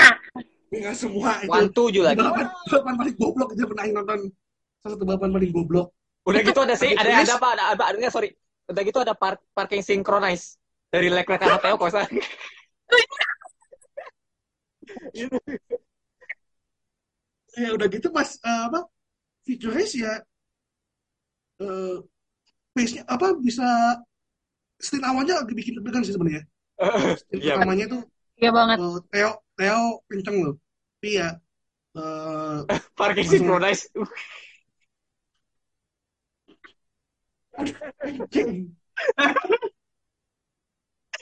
[0.70, 1.52] Bengah semua itu.
[1.52, 2.20] One tujuh lagi.
[2.20, 4.20] Balapan, balapan paling goblok itu pernah nonton
[4.84, 5.88] salah satu balapan paling goblok.
[6.24, 7.48] Udah gitu ada sih, ada ada apa?
[7.56, 7.84] Ada apa?
[7.92, 8.32] Ada sorry.
[8.64, 10.56] Udah gitu ada park, parking synchronize
[10.88, 11.90] dari Leclerc ke Mateo kok.
[17.54, 18.90] Ya udah gitu pas eh, apa
[19.46, 20.26] feature race ya
[22.74, 24.02] eh pace-nya apa bisa
[24.82, 26.44] stint awalnya agak bikin deg-degan sih sebenarnya.
[27.22, 27.54] Stint Iya.
[27.62, 28.02] pertamanya tuh
[28.42, 28.78] Iya banget.
[28.82, 30.56] eh, Theo Theo kenceng loh.
[30.98, 31.30] Tapi ya
[31.94, 32.58] eh
[32.98, 33.86] Parking synchronize.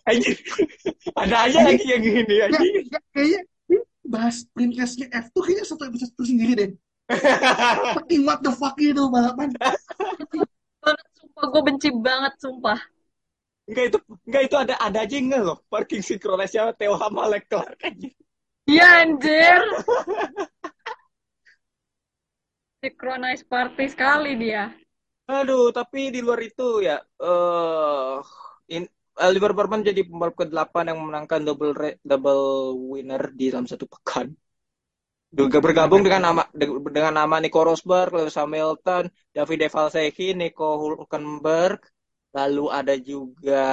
[0.08, 0.38] Anjir.
[1.14, 2.48] Ada aja lagi yang gini ya,
[3.14, 3.42] kayaknya
[4.02, 6.70] bahas sprint race-nya F2 kayaknya satu episode itu sendiri deh.
[7.96, 9.54] Fucking what the fuck itu balapan.
[11.42, 12.78] Sumpah gue benci banget, sumpah.
[13.66, 13.98] Enggak itu
[14.30, 18.14] enggak itu ada ada aja nge loh parking synchronize-nya Theo sama Leclerc anjing.
[18.70, 19.58] Iya anjir.
[22.86, 24.70] Synchronize party sekali dia.
[25.26, 28.18] Aduh, tapi di luar itu ya, eh
[28.78, 31.74] in, eh, Oliver Berman jadi pembalap ke-8 yang memenangkan double
[32.06, 32.46] double
[32.86, 34.30] winner di dalam satu pekan.
[35.32, 36.44] Juga bergabung dengan nama
[36.92, 41.80] dengan nama Nico Rosberg, Lewis Hamilton, Davide Valsecchi, Nico Hulkenberg,
[42.36, 43.64] lalu ada juga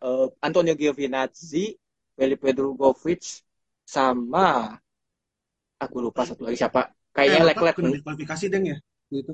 [0.00, 1.76] eh, Antonio Giovinazzi,
[2.16, 3.44] Felipe Drugovich,
[3.84, 4.80] sama
[5.80, 6.92] aku lupa satu lagi siapa.
[7.10, 8.78] Kayaknya Eh, Leclerc diskualifikasi deng ya
[9.10, 9.32] gitu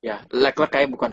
[0.00, 1.10] Ya, Leclerc kayak bukan.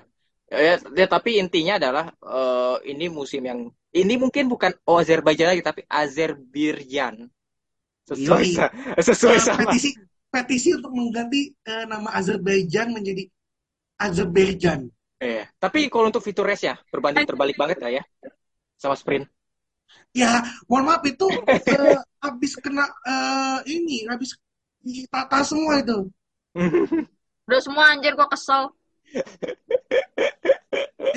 [0.47, 5.63] Ya, ya, tapi intinya adalah eh, ini musim yang ini mungkin bukan oh, Azerbaijan lagi
[5.63, 7.27] tapi Azerbaijan.
[8.07, 8.55] Sesuai Yoi.
[8.55, 8.71] sa-
[9.03, 9.59] sesuai Eh, sama.
[9.67, 9.89] petisi
[10.27, 13.23] petisi untuk mengganti eh, nama Azerbaijan menjadi
[13.99, 15.49] Azerbaijan Iya.
[15.57, 18.03] Tapi kalau untuk fitur race ya berbanding terbalik banget lah ya
[18.77, 19.25] sama sprint.
[20.13, 24.37] ya mohon maaf itu eh, habis kena eh, ini habis
[24.79, 26.05] ditata semua itu
[27.47, 28.75] Udah semua anjir gua kesel.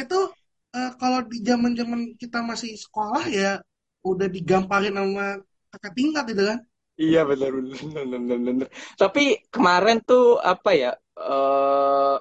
[0.02, 0.18] itu
[0.76, 3.60] eh, kalau di zaman zaman kita masih sekolah ya
[4.00, 5.42] udah digamparin sama
[5.74, 6.58] kakak tingkat itu kan
[7.02, 8.68] Iya benar benar benar benar.
[9.00, 9.22] Tapi
[9.54, 10.90] kemarin tuh apa ya?
[11.20, 12.16] eh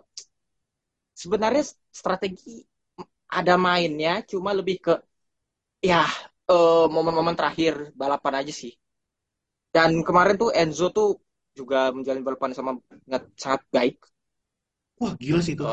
[1.22, 1.64] sebenarnya
[2.00, 2.64] strategi
[3.40, 4.94] ada mainnya, cuma lebih ke
[5.92, 6.04] ya
[6.52, 8.74] eh, momen-momen terakhir balapan aja sih.
[9.76, 11.10] Dan kemarin tuh Enzo tuh
[11.58, 12.72] juga menjalin balapan sama
[13.06, 13.96] sangat, sangat baik.
[15.00, 15.64] wah gila sih itu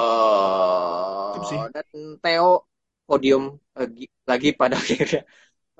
[1.33, 1.61] Mantap sih.
[1.75, 1.87] dan
[2.23, 2.51] Theo
[3.09, 3.43] podium
[3.79, 5.21] lagi, lagi pada akhirnya.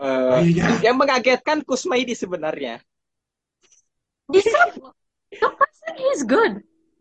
[0.01, 0.69] Eh, Akhirnya.
[0.85, 2.83] yang mengagetkan Kusmaidi sebenarnya.
[4.27, 4.59] Bisa.
[5.31, 6.53] The person he's good.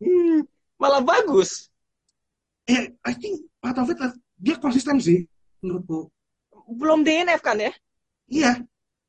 [0.02, 0.44] Hmm,
[0.78, 1.70] malah bagus.
[2.66, 4.10] eh I think Pak Taufik eh,
[4.42, 5.22] dia konsisten sih
[5.62, 6.10] menurutku
[6.66, 7.70] Belum DNF kan ya?
[8.26, 8.58] iya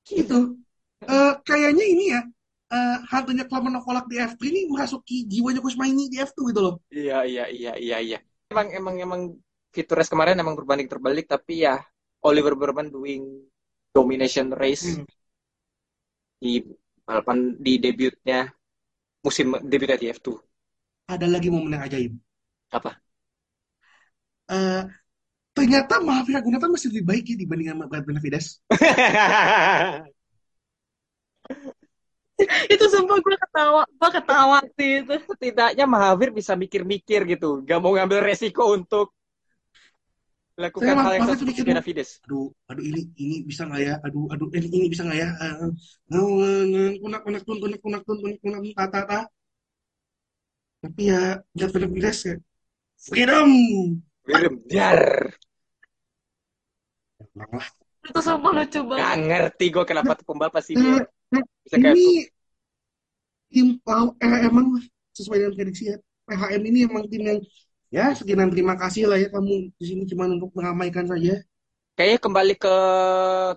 [0.06, 0.60] itu
[1.00, 2.20] Eh, kayaknya ini ya
[2.68, 7.24] eh, hantunya Clement Kolak di F3 ini merasuki jiwanya Kusmaini di F2 gitu loh Iya,
[7.24, 8.18] iya, iya, iya, iya.
[8.52, 9.20] Emang, emang, emang
[9.72, 11.80] fitur race kemarin emang berbanding terbalik, tapi ya
[12.24, 13.44] Oliver Berman doing
[13.92, 15.08] domination race Hmm.
[16.40, 16.60] di
[17.06, 18.36] balapan di debutnya
[19.24, 20.36] musim debutnya di F2.
[21.12, 22.12] ada lagi momen yang ajaib
[22.76, 22.90] Apa?
[24.50, 24.80] Eh,
[25.56, 28.46] ternyata Mahavir Raghunathan masih lebih baik ya dibandingkan Brad Benavides
[32.72, 33.82] Itu sumpah gue ketawa.
[33.96, 35.14] Gue ketawa sih itu.
[35.28, 39.16] Setidaknya Mahavir bisa mikir-mikir gitu, gak mau ngambil resiko untuk
[40.56, 42.10] melakukan Saya hal yang seperti mikir, Benavides.
[42.26, 43.94] aduh aduh ini ini bisa nggak ya?
[44.06, 45.28] Aduh aduh ini, ini bisa nggak ya?
[45.44, 45.54] Eh,
[46.16, 49.18] eh, kunak kunak tun kunak kunak tun kunak kunak tun, ta ta ta.
[50.82, 51.20] Tapi ya
[51.56, 52.34] Brad Benavides ya.
[53.06, 53.50] Freedom!
[54.26, 55.00] Wirim, jar.
[58.06, 59.18] Itu sumpah lucu Gak banget.
[59.26, 60.82] ngerti gue kenapa tuh pembalap pasti Eh,
[61.32, 62.06] dia bisa kayak ini
[63.52, 64.66] tim tahu eh, emang
[65.16, 65.96] sesuai dengan prediksi ya.
[66.26, 67.38] PHM ini emang tim yang
[67.90, 71.40] ya sekian terima kasih lah ya kamu di sini cuma untuk meramaikan saja.
[71.96, 72.76] Kayaknya kembali ke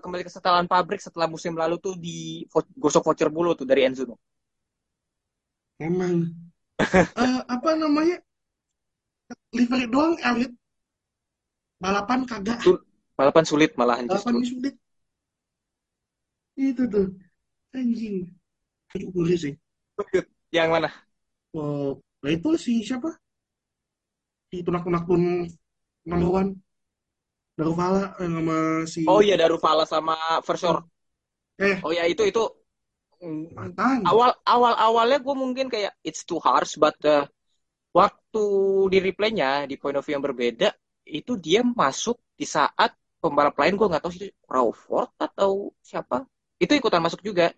[0.00, 4.08] kembali ke setelan pabrik setelah musim lalu tuh di gosok voucher bulu tuh dari Enzo.
[4.08, 4.18] tuh.
[5.80, 6.28] emang.
[7.20, 8.16] Eh, apa namanya?
[9.52, 10.50] Livery doang elit
[11.76, 12.60] balapan kagak.
[13.16, 14.56] Balapan sulit malahan balapan justru.
[14.56, 14.74] sulit.
[16.56, 17.12] Itu tuh.
[17.76, 18.32] Anjing.
[18.96, 19.54] Itu sih.
[20.50, 20.90] Yang mana?
[21.54, 23.10] oh nah itu si siapa
[24.50, 25.22] si tunak-tunak tun
[26.10, 26.50] number one
[27.58, 28.56] Darufala eh, sama
[28.92, 30.76] si Oh iya Darufala sama Versor.
[31.58, 32.42] eh Oh ya itu itu
[33.56, 37.24] mantan awal awal awalnya gue mungkin kayak it's too harsh but uh,
[37.94, 38.44] waktu
[38.92, 40.68] di replaynya di point of view yang berbeda
[41.08, 46.24] itu dia masuk di saat pembalap lain gue nggak tahu sih Crawford atau siapa
[46.60, 47.52] itu ikutan masuk juga.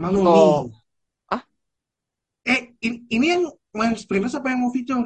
[0.00, 0.70] Manoni Oh.
[1.30, 1.44] Ah?
[2.44, 3.42] eh in- ini yang
[3.78, 5.02] main sprinters apa yang mau feature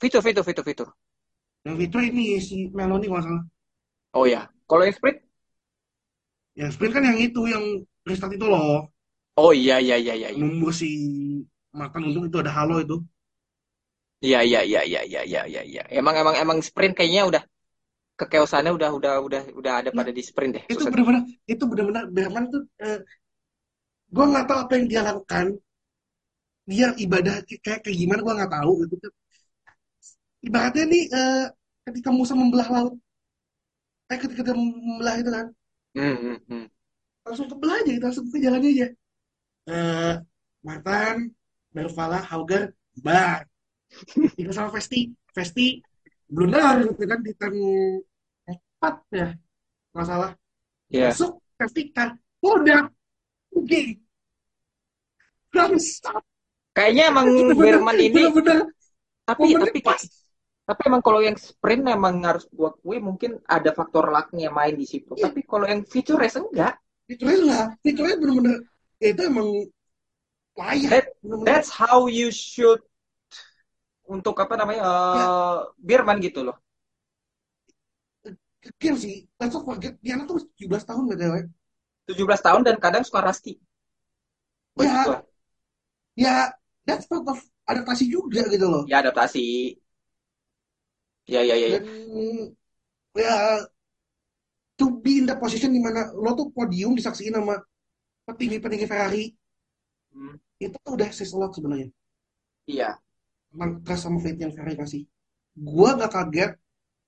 [0.00, 0.88] Fitur fitur fitur fitur.
[1.64, 3.44] yang feature ini si Meloni kalau salah
[4.14, 5.18] Oh ya kalau yang sprint
[6.54, 7.64] yang sprint kan yang itu yang
[8.04, 8.92] restart itu loh
[9.40, 10.38] oh iya iya iya iya iya.
[10.38, 10.88] nunggu si
[11.72, 13.00] makan untung itu ada halo itu
[14.24, 15.82] Iya iya iya iya iya iya iya iya.
[15.92, 17.42] Emang emang emang sprint kayaknya udah
[18.16, 20.64] kekeosannya udah udah udah udah ada pada di sprint deh.
[20.70, 23.04] itu benar-benar itu benar-benar Berman tuh eh,
[24.14, 25.46] gue nggak tahu apa yang dia lakukan
[26.64, 29.08] dia ibadah kayak kayak gimana gue nggak tahu gitu
[30.48, 31.44] ibaratnya nih eh,
[31.86, 32.94] ketika Musa membelah laut
[34.12, 35.46] eh ketika dia membelah itu kan
[35.94, 36.66] Hmm, hmm,
[37.22, 38.86] langsung kebelah aja gitu langsung ke jalannya aja
[39.70, 40.14] eh
[40.66, 41.16] Martin
[41.74, 43.46] Darvala Hauger Bar
[44.36, 45.78] tinggal sama Vesti Vesti
[46.26, 47.54] blunder gitu kan di turn
[48.50, 49.28] empat ya
[49.94, 50.32] nggak salah
[50.92, 51.10] Iya.
[51.10, 52.10] masuk safety car
[52.44, 52.86] udah
[53.54, 53.80] Oke.
[55.54, 56.22] Bangsat.
[56.74, 58.58] Kayaknya emang Berman ini bener-bener
[59.24, 60.02] tapi momennya tapi pas.
[60.64, 64.88] Tapi emang kalau yang sprint emang harus gua akui mungkin ada faktor lucknya main di
[64.88, 65.12] situ.
[65.12, 65.28] Iya.
[65.28, 66.80] Tapi kalau yang feature race enggak.
[67.04, 67.66] Fiturnya enggak.
[67.84, 68.56] Fiturnya bener-bener,
[68.96, 69.48] ya itu emang
[70.56, 70.90] layak.
[70.90, 71.06] That,
[71.44, 72.80] that's how you should
[74.08, 76.56] untuk apa namanya eh Birman gitu loh.
[78.64, 79.16] Kecil sih.
[79.36, 81.36] Let's not forget, Diana tuh 17 tahun BTW.
[82.08, 83.60] 17 tahun dan kadang suka rusty.
[84.72, 85.18] Bagi Ya, gua.
[86.16, 86.34] ya,
[86.88, 87.36] that's part of
[87.68, 88.82] adaptasi juga gitu loh.
[88.88, 89.76] Ya adaptasi.
[91.26, 91.66] Ya ya ya.
[91.68, 91.78] ya.
[91.80, 91.84] Dan
[93.16, 93.34] ya
[94.76, 97.56] to be in the position di mana lo tuh podium disaksiin sama
[98.28, 99.24] petinggi-petinggi Ferrari
[100.14, 101.90] Hmm, itu udah says a lot sebenarnya
[102.70, 102.94] Iya.
[103.82, 105.02] trust sama faith yang Ferrari kasih.
[105.58, 106.50] Gua gak kaget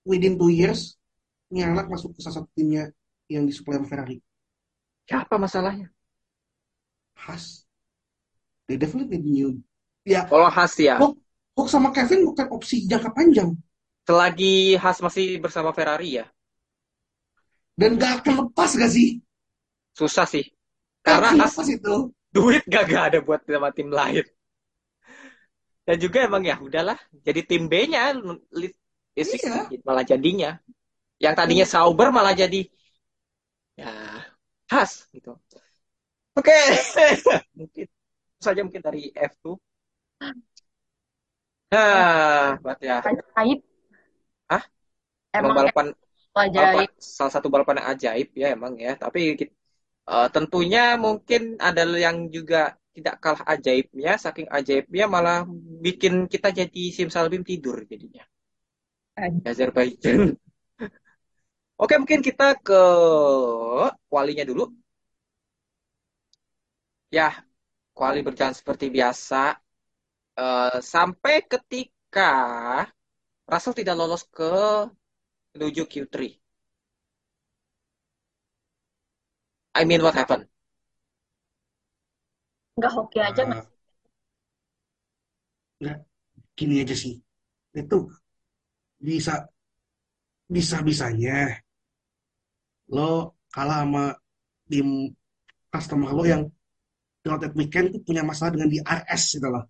[0.03, 0.99] within two years
[1.55, 2.91] ini anak masuk ke salah satu timnya
[3.31, 4.19] yang disuplai sama Ferrari.
[5.07, 5.87] Siapa masalahnya?
[7.15, 7.63] Haas.
[8.67, 9.51] They definitely need new.
[10.03, 10.99] Ya, Kalau Haas ya.
[10.99, 11.15] Hook,
[11.55, 13.55] Hook sama Kevin bukan opsi jangka panjang
[14.07, 16.25] Selagi Haas masih bersama Ferrari ya.
[17.81, 19.21] dan gak akan lepas gak sih?
[19.99, 20.45] Susah sih.
[21.05, 21.95] Gak Karena Haas lepas itu.
[22.35, 24.25] duit gak, gak ada buat sama tim lain.
[25.87, 26.99] Dan juga emang ya udahlah.
[27.27, 28.15] Jadi tim B-nya
[29.17, 29.79] Iya.
[29.87, 30.51] malah jadinya.
[31.25, 32.61] Yang tadinya Sauber malah jadi
[33.77, 33.91] ya
[34.71, 35.31] Haas gitu.
[36.39, 36.53] Oke.
[37.59, 39.57] mungkin itu saja mungkin dari F2.
[41.73, 42.97] Nah, buat ya.
[45.41, 45.87] Emang balapan
[46.37, 48.93] balapan salah satu balapan yang ajaib ya emang ya.
[48.97, 49.21] Tapi
[50.13, 55.45] eh, tentunya mungkin ada yang juga tidak kalah ajaibnya, saking ajaibnya malah
[55.85, 58.25] bikin kita jadi simsalabim tidur jadinya.
[59.45, 60.37] Azerbaijan.
[61.83, 62.81] Oke, mungkin kita ke
[64.09, 64.73] kualinya dulu.
[67.13, 67.29] Ya,
[67.97, 69.57] kuali berjalan seperti biasa.
[70.37, 72.33] Eh, sampai ketika
[73.49, 74.53] Russell tidak lolos ke
[75.57, 76.29] menuju Q3.
[79.77, 80.49] I mean, what happened?
[82.77, 83.65] Nggak hoki aja Ah, nggak?
[85.81, 85.99] nggak,
[86.59, 87.15] gini aja sih.
[87.81, 87.97] Itu
[89.01, 89.49] bisa
[90.55, 91.63] bisa bisanya
[92.97, 93.11] lo
[93.55, 94.05] kalah sama
[94.71, 94.89] tim
[95.73, 96.43] customer lo yang
[97.43, 99.65] that weekend tuh punya masalah dengan di RS gitu loh.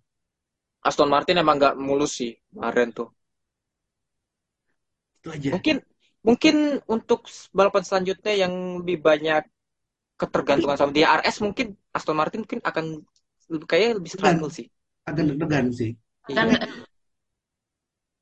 [0.89, 3.07] Aston Martin emang nggak mulus sih kemarin tuh.
[5.21, 5.49] Itu aja.
[5.55, 5.75] Mungkin
[6.25, 6.55] mungkin
[6.89, 9.43] untuk balapan selanjutnya yang lebih banyak
[10.17, 12.85] ketergantungan sama DRS mungkin Aston Martin mungkin akan
[13.47, 14.65] lebih kayak lebih degan, struggle sih.
[15.07, 15.91] agak deg-degan sih.
[16.27, 16.35] Iya.
[16.35, 16.53] Tapi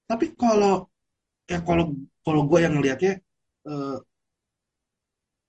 [0.05, 0.85] tapi kalau
[1.49, 3.13] ya kalau kalau gue yang ngelihatnya
[3.65, 3.97] eh,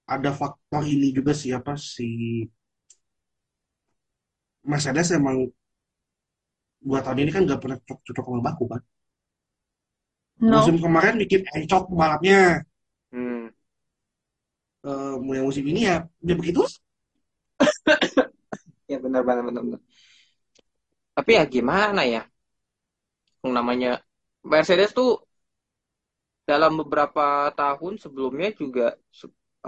[0.07, 2.07] ada faktor ini juga sih apa si
[4.71, 5.37] Mercedes emang
[6.87, 8.81] dua tahun ini kan nggak pernah cocok, cocok sama baku kan.
[10.41, 10.57] No.
[10.57, 12.41] Musim kemarin bikin encok balapnya.
[13.13, 13.49] Hmm.
[14.91, 15.97] Eh, mulai musim ini ya
[16.27, 16.61] dia begitu.
[18.89, 19.63] Ya benar benar benar.
[19.67, 19.81] benar.
[21.17, 22.21] Tapi ya gimana ya?
[23.43, 23.91] Yang namanya
[24.51, 25.11] Mercedes tuh
[26.51, 28.85] dalam beberapa tahun sebelumnya juga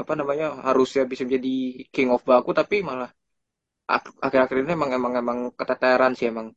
[0.00, 1.54] apa namanya harusnya bisa menjadi
[1.94, 3.10] King of Baku tapi malah
[3.96, 6.48] ak- akhir-akhir ini emang emang emang keteteran sih emang.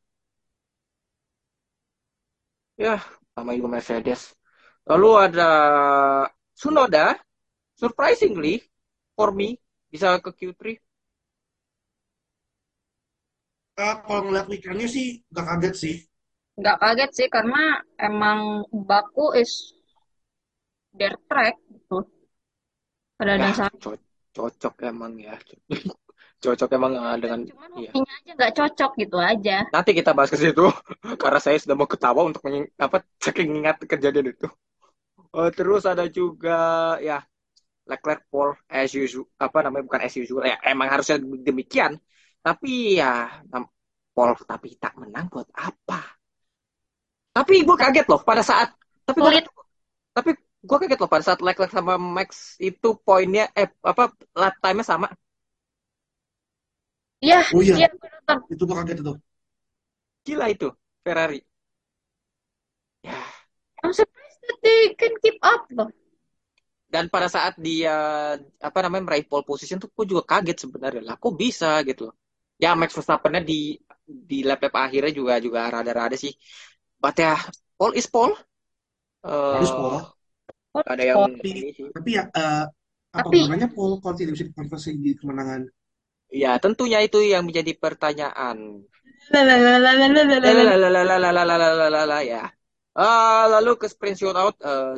[2.78, 3.00] Ya,
[3.41, 4.21] sama juga Mercedes.
[4.89, 5.49] Lalu ada
[6.58, 7.08] Tsunoda,
[7.82, 8.56] surprisingly
[9.17, 9.49] for me
[9.91, 10.77] bisa ke Q3.
[13.86, 15.95] Eh, kalau ngeliat weekendnya sih gak kaget sih.
[16.60, 17.62] Nggak kaget sih karena
[18.08, 18.39] emang
[18.88, 19.51] Baku is
[20.97, 22.08] their track gitu.
[23.17, 23.82] Pada Ya, dasarnya.
[23.82, 24.04] co-
[24.36, 25.36] cocok emang ya.
[26.41, 27.39] Cocok emang eh, dengan
[27.77, 27.91] iya.
[27.93, 29.58] aja nggak cocok gitu aja.
[29.69, 30.65] Nanti kita bahas ke situ
[31.21, 34.49] karena saya sudah mau ketawa untuk menging- apa saking ingat kejadian itu.
[35.38, 37.21] Eh, terus ada juga ya
[37.85, 42.02] Leclerc Paul as usual apa namanya bukan as usual ya emang harusnya demikian.
[42.42, 43.29] Tapi ya
[44.12, 46.02] Paul tapi tak menang buat apa?
[47.31, 48.75] Tapi gue kaget loh pada saat
[49.08, 49.46] tapi Sulit.
[50.12, 54.85] tapi gue kaget loh pada saat Leclerc sama Max itu poinnya eh apa lap time-nya
[54.85, 55.08] sama.
[57.26, 58.40] Iya, Oh iya, iya gue nonton.
[58.54, 59.12] itu gue kaget itu.
[60.26, 60.67] Gila itu
[61.06, 61.40] Ferrari.
[63.04, 63.13] Ya,
[63.84, 65.92] I'm surprised that they can keep up loh.
[66.92, 67.96] dan pada saat dia
[68.60, 72.15] apa namanya meraih pole position tuh gue juga kaget sebenarnya lah kok bisa gitu loh.
[72.62, 76.34] Ya Max Verstappen-nya di di lap lap akhirnya juga juga rada-rada sih.
[77.02, 77.40] But ya
[77.80, 78.36] pole is pole.
[79.52, 79.98] Harus Eh, Paul.
[80.92, 81.90] ada yang ini sih.
[81.96, 82.63] Tapi ya eh,
[83.17, 85.62] apa Tapi gunanya Paul kalau tidak bisa dikonversi di kemenangan?
[86.32, 88.88] Ya, tentunya itu yang menjadi pertanyaan.
[92.23, 92.44] ya.
[92.96, 94.96] Ah, lalu ke sprint shootout eh,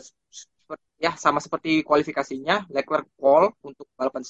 [0.98, 4.24] ya sama seperti kualifikasinya Leclerc pole untuk balapan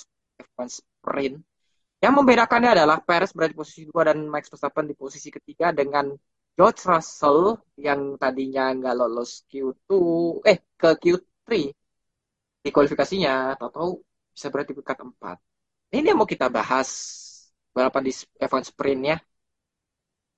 [0.68, 1.44] sprint.
[2.04, 6.12] Yang membedakannya adalah Perez berada di posisi dua dan Max Verstappen di posisi ketiga dengan
[6.56, 9.92] George Russell yang tadinya nggak lolos Q2
[10.44, 11.48] eh ke Q3
[12.64, 14.04] di kualifikasinya atau
[14.36, 15.53] bisa berarti di peringkat 4.
[15.94, 16.90] Ini yang mau kita bahas
[17.70, 19.18] balapan di F1 sprint ya.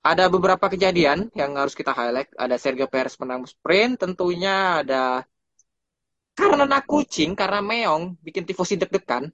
[0.04, 2.30] Ada beberapa kejadian yang harus kita highlight.
[2.36, 5.24] Ada Sergio Perez menang sprint, tentunya ada
[6.36, 9.32] karena nak kucing, karena meong, bikin tifosi deg-degan.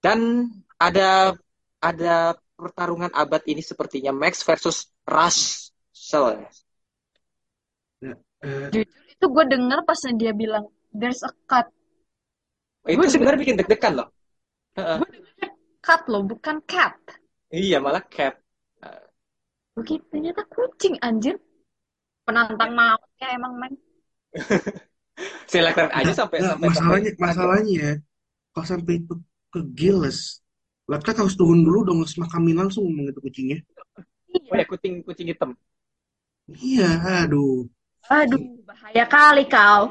[0.00, 0.48] Dan
[0.80, 1.36] ada
[1.84, 6.48] ada pertarungan abad ini sepertinya Max versus Russell.
[8.00, 8.16] Eh,
[8.72, 10.64] Jujur itu gue denger pas dia bilang
[10.96, 11.68] there's a cut.
[12.88, 14.08] Itu sebenarnya bikin deg-degan loh.
[14.76, 15.48] Dengernya
[15.86, 16.94] cut loh, bukan cat.
[17.58, 18.34] Iya, malah cat.
[19.76, 21.34] Begitu ternyata kucing anjir.
[22.26, 23.72] Penantang maut ya emang men.
[25.66, 27.92] Leclerc aja sampai nggak, sampai masalahnya sampai masalahnya ya
[28.54, 29.14] kalau sampai itu
[29.52, 30.20] ke Gilles
[30.90, 33.58] Leclerc harus turun dulu dong semakamin langsung ngomong itu kucingnya
[34.50, 35.50] Oh ya, kucing kucing hitam.
[36.70, 36.90] iya
[37.20, 37.54] aduh
[38.18, 39.82] Aduh, bahaya kali kau.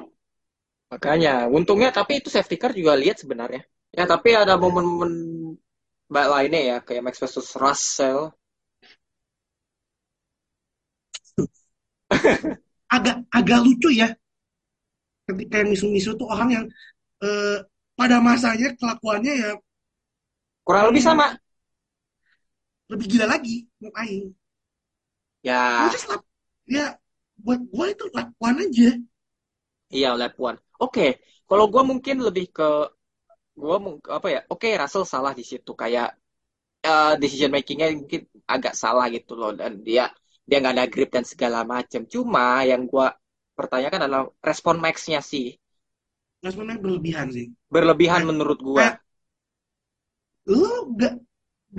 [0.93, 3.61] Makanya, untungnya tapi itu safety car juga lihat sebenarnya.
[3.97, 5.11] Ya, tapi ada momen-momen
[6.11, 8.19] mbak lainnya ya, kayak Max versus Russell.
[12.95, 14.07] agak agak lucu ya
[15.27, 16.65] ketika yang misu-misu tuh orang yang
[17.25, 17.57] eh,
[17.99, 19.51] pada masanya kelakuannya ya
[20.65, 21.25] Kurang lebih sama.
[22.91, 24.25] lebih gila lagi mau aing
[25.47, 25.59] Ya,
[26.09, 26.27] lap-
[26.75, 26.85] ya
[27.43, 28.89] buat gua itu lakuan aja
[29.95, 30.07] iya
[30.47, 30.57] one.
[30.83, 31.01] Oke,
[31.49, 32.63] kalau gue mungkin lebih ke
[33.61, 33.75] gue
[34.17, 34.39] apa ya?
[34.53, 36.07] Oke, Russell salah di situ kayak
[36.87, 38.21] eh, decision makingnya mungkin
[38.55, 40.03] agak salah gitu loh dan dia
[40.47, 42.01] dia nggak ada grip dan segala macam.
[42.13, 43.07] Cuma yang gue
[43.59, 45.47] pertanyakan adalah respon Max-nya sih
[46.45, 48.87] responnya berlebihan sih berlebihan Eh, menurut gue.
[50.53, 51.13] lo gak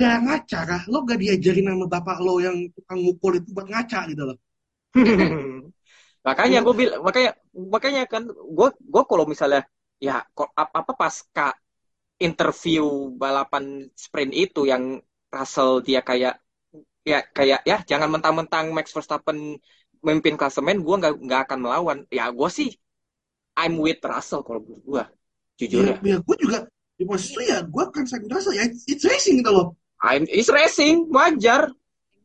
[0.00, 4.00] gak ngaca kah lo gak diajarin sama bapak lo yang tukang mukul itu buat ngaca
[4.10, 4.38] gitu loh
[6.26, 7.30] makanya gue bilang makanya
[7.74, 9.62] makanya kan gue gue kalau misalnya
[10.00, 10.20] ya
[10.62, 11.48] apa apa pasca
[12.20, 12.84] interview
[13.16, 15.00] balapan sprint itu yang
[15.32, 16.36] Russell dia kayak
[17.00, 19.56] ya kayak ya jangan mentang-mentang Max Verstappen
[20.04, 21.98] memimpin klasemen gue nggak nggak akan melawan.
[22.12, 22.68] Ya gue sih
[23.56, 25.02] I'm with Russell kalau menurut gue
[25.64, 26.16] jujur ya, ya.
[26.16, 26.58] ya gue juga
[27.00, 29.66] di posisi ya gue akan sakit rasa ya it's racing gitu loh.
[30.04, 31.72] I'm is racing wajar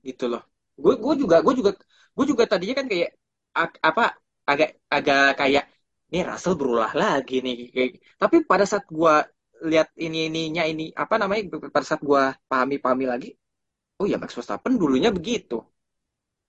[0.03, 0.43] gitu loh.
[0.75, 1.71] Gue gue juga gue juga
[2.15, 3.09] gue juga tadinya kan kayak
[3.55, 4.03] ag- apa
[4.43, 5.63] agak agak kayak
[6.11, 7.89] nih Russell berulah lagi nih kayak
[8.19, 9.15] tapi pada saat gue
[9.71, 11.41] lihat ini ininya ini apa namanya
[11.75, 13.29] pada saat gue pahami pahami lagi
[13.99, 15.55] oh ya Max Verstappen dulunya begitu.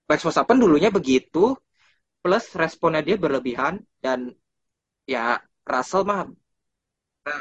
[0.08, 1.38] Max Verstappen dulunya begitu
[2.22, 4.34] plus responnya dia berlebihan dan
[5.06, 6.26] ya Russell mah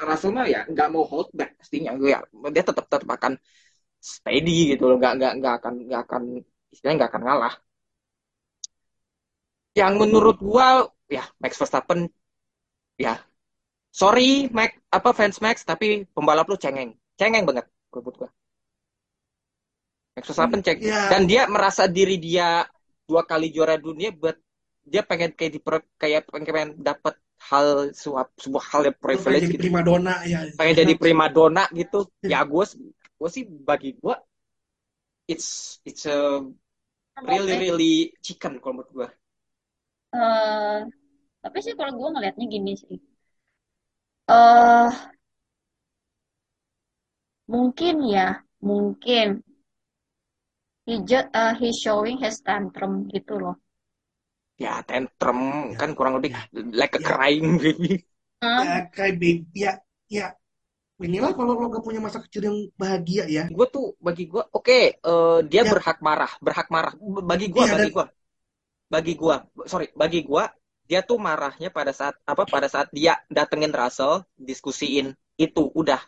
[0.08, 1.92] Russell mah ya nggak mau hold back pastinya.
[2.00, 2.20] Gue ya
[2.54, 3.34] dia tetap tetap akan
[4.12, 6.24] steady gitu loh nggak nggak nggak akan nggak akan
[6.74, 7.54] istilahnya nggak akan ngalah.
[9.76, 12.08] Yang menurut gua ya Max Verstappen
[12.96, 13.20] ya
[13.96, 16.92] sorry Max apa fans Max tapi pembalap lu cengeng.
[17.16, 17.66] Cengeng banget
[17.96, 18.30] menurut gua.
[20.20, 21.08] Max Verstappen ceng ya.
[21.08, 22.68] Dan dia merasa diri dia
[23.08, 24.36] dua kali juara dunia buat
[24.84, 25.60] dia pengen kayak di
[25.96, 27.16] kayak pengen dapat
[27.48, 29.64] hal suap sebuah hal yang privilege jadi gitu.
[29.64, 30.40] primadona ya.
[30.60, 32.12] Pengen jadi primadona gitu.
[32.34, 32.64] Ya gue
[33.16, 34.16] gue sih bagi gue
[35.32, 36.44] it's it's a
[37.24, 39.08] really really chicken kalau menurut gue
[40.16, 40.80] Eh,
[41.44, 42.98] tapi sih kalau gue ngelihatnya gini sih.
[44.28, 44.90] Eh
[47.52, 48.28] mungkin ya,
[48.68, 49.28] mungkin.
[50.88, 53.56] He ju- eh, he's showing his tantrum gitu loh.
[54.64, 55.38] ya tantrum
[55.72, 56.40] ya kan kurang lebih ya
[56.80, 57.08] like a ya.
[57.08, 57.90] crying baby.
[58.42, 58.64] Hah?
[58.66, 59.44] ya kayak baby.
[59.64, 59.72] Ya
[60.18, 60.26] ya.
[61.06, 63.44] Inilah kalau lo gak punya masa kecil yang bahagia ya.
[63.56, 65.72] Gue tuh bagi gue oke eh, dia ya.
[65.72, 66.94] berhak marah berhak marah.
[67.30, 68.06] Bagi gue iya bagi dan gue
[68.94, 69.36] bagi gue
[69.72, 70.44] sorry bagi gue
[70.90, 75.08] dia tuh marahnya pada saat apa pada saat dia datengin Russell diskusiin
[75.46, 76.02] itu udah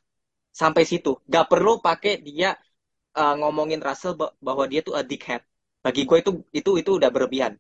[0.62, 1.12] sampai situ.
[1.28, 2.50] Gak perlu pakai dia
[3.22, 5.44] eh, ngomongin Russell ba- bahwa dia tuh a dickhead.
[5.86, 7.54] Bagi gue itu itu itu udah berlebihan.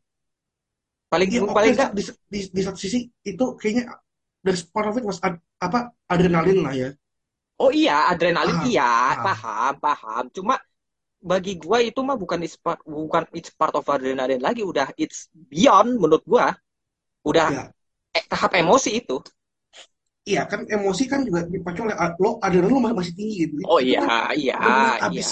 [1.07, 3.95] Paling ya paling enggak di, di, di satu sisi itu kayaknya
[4.43, 6.89] dari part of it was ad- apa adrenalin lah ya.
[7.63, 9.23] Oh iya adrenalin paham iya paham.
[9.25, 10.23] paham paham.
[10.35, 10.55] Cuma
[11.31, 15.31] bagi gua itu mah bukan it's part, bukan it's part of adrenalin lagi udah it's
[15.33, 16.53] beyond menurut gua
[17.25, 17.73] udah ya
[18.17, 19.17] eh, tahap emosi itu
[20.29, 23.55] iya kan emosi kan juga dipacu oleh lo adrenalin lo masih tinggi gitu.
[23.71, 24.09] Oh Itu iya, kan
[24.41, 25.07] iya, benar-benar iya.
[25.07, 25.27] abis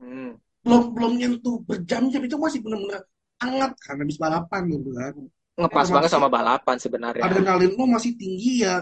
[0.00, 0.38] Hmm.
[0.64, 3.02] belum belum nyentuh berjam-jam itu masih benar-benar
[3.42, 5.14] hangat kan habis balapan gitu kan.
[5.60, 7.26] Ngepas Otomatis banget sama balapan sebenarnya.
[7.26, 8.74] adrenalin lo masih tinggi ya.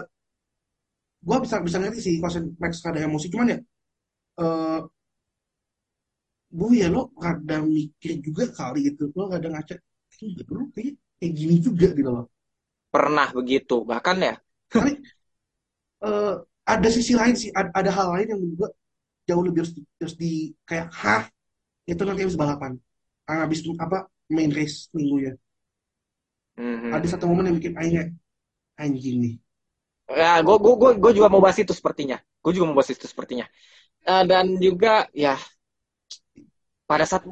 [1.27, 3.57] Gua bisa bisa ngerti sih kalau Max ada emosi cuman ya
[4.43, 4.81] eh
[6.57, 9.75] gue ya lo kadang mikir juga kali gitu lo kadang ngaca
[10.25, 12.25] "Ih, lo kayak kayak gini juga gitu loh
[12.93, 13.75] Pernah begitu.
[13.91, 14.33] Bahkan ya,
[14.69, 14.91] Tapi
[16.05, 16.33] eh,
[16.67, 18.69] ada sisi lain sih, ada, ada hal lain yang gue
[19.29, 20.31] jauh lebih harus di, harus di
[20.69, 21.23] kayak hah
[21.89, 22.73] itu nanti habis balapan,
[23.29, 25.33] Ah, habis apa main race minggunya.
[26.57, 28.07] hmm, Ada satu momen yang bikin kayak,
[28.83, 29.35] anjing nih.
[30.07, 32.17] ya gue gue gue gue juga mau bahas itu sepertinya.
[32.43, 33.45] Gue juga mau bahas itu sepertinya.
[34.07, 35.35] Eh, dan juga ya
[36.87, 37.23] pada saat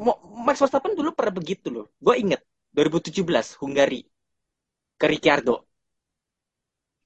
[0.46, 1.86] Max Verstappen dulu pernah begitu loh.
[2.00, 2.42] Gue inget
[2.76, 4.03] 2017 Hungari
[4.99, 5.55] ke Ricciardo.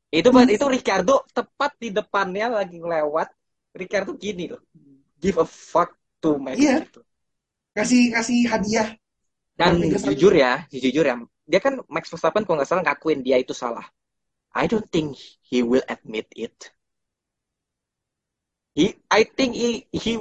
[0.10, 0.50] Itu Hmm.
[0.50, 3.30] itu Ricciardo tepat di depannya lagi lewat.
[3.78, 4.62] Ricciardo gini loh.
[5.22, 5.94] Give a fuck
[6.24, 6.82] to Max Iya.
[6.82, 7.02] gitu.
[7.78, 8.90] Kasih kasih hadiah
[9.60, 13.52] Dan jujur ya, jujur ya, dia kan Max Verstappen kalau nggak salah ngakuin dia itu
[13.52, 13.84] salah.
[14.56, 16.56] I don't think he will admit it.
[18.74, 20.16] He, I think he, he,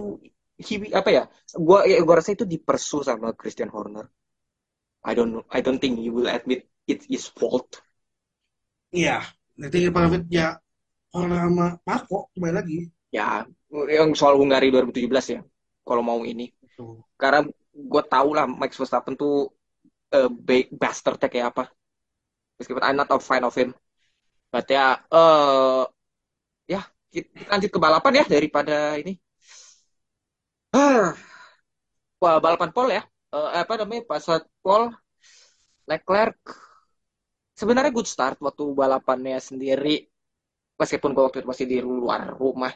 [0.58, 1.22] he apa ya?
[1.54, 4.10] Gua, ya, gua rasa itu dipersu sama Christian Horner.
[5.04, 7.82] I don't I don't think he will admit it is fault.
[8.94, 9.20] Iya,
[9.60, 10.56] nanti Pak ya
[11.16, 12.78] orang sama Marco kembali lagi.
[13.12, 13.44] Ya,
[13.88, 15.40] yang soal Hungari 2017 ya.
[15.86, 17.00] Kalau mau ini, Tuh.
[17.20, 17.40] karena
[17.72, 19.48] gue tahu lah Max Verstappen tuh
[20.12, 21.64] eh, ba- bastardnya kayak apa.
[22.58, 23.70] Meskipun I'm not a fan of him.
[24.52, 25.84] But ya, eh
[26.68, 26.80] ya
[27.12, 29.16] kita lanjut ke balapan ya daripada ini.
[30.72, 31.16] Ah,
[32.22, 33.02] wah balapan pole ya.
[33.36, 34.02] Eh, apa namanya?
[34.10, 34.86] Pas saat pole
[35.90, 36.38] Leclerc
[37.58, 40.08] sebenarnya good start waktu balapannya sendiri.
[40.80, 42.72] Meskipun gue waktu itu masih di luar rumah,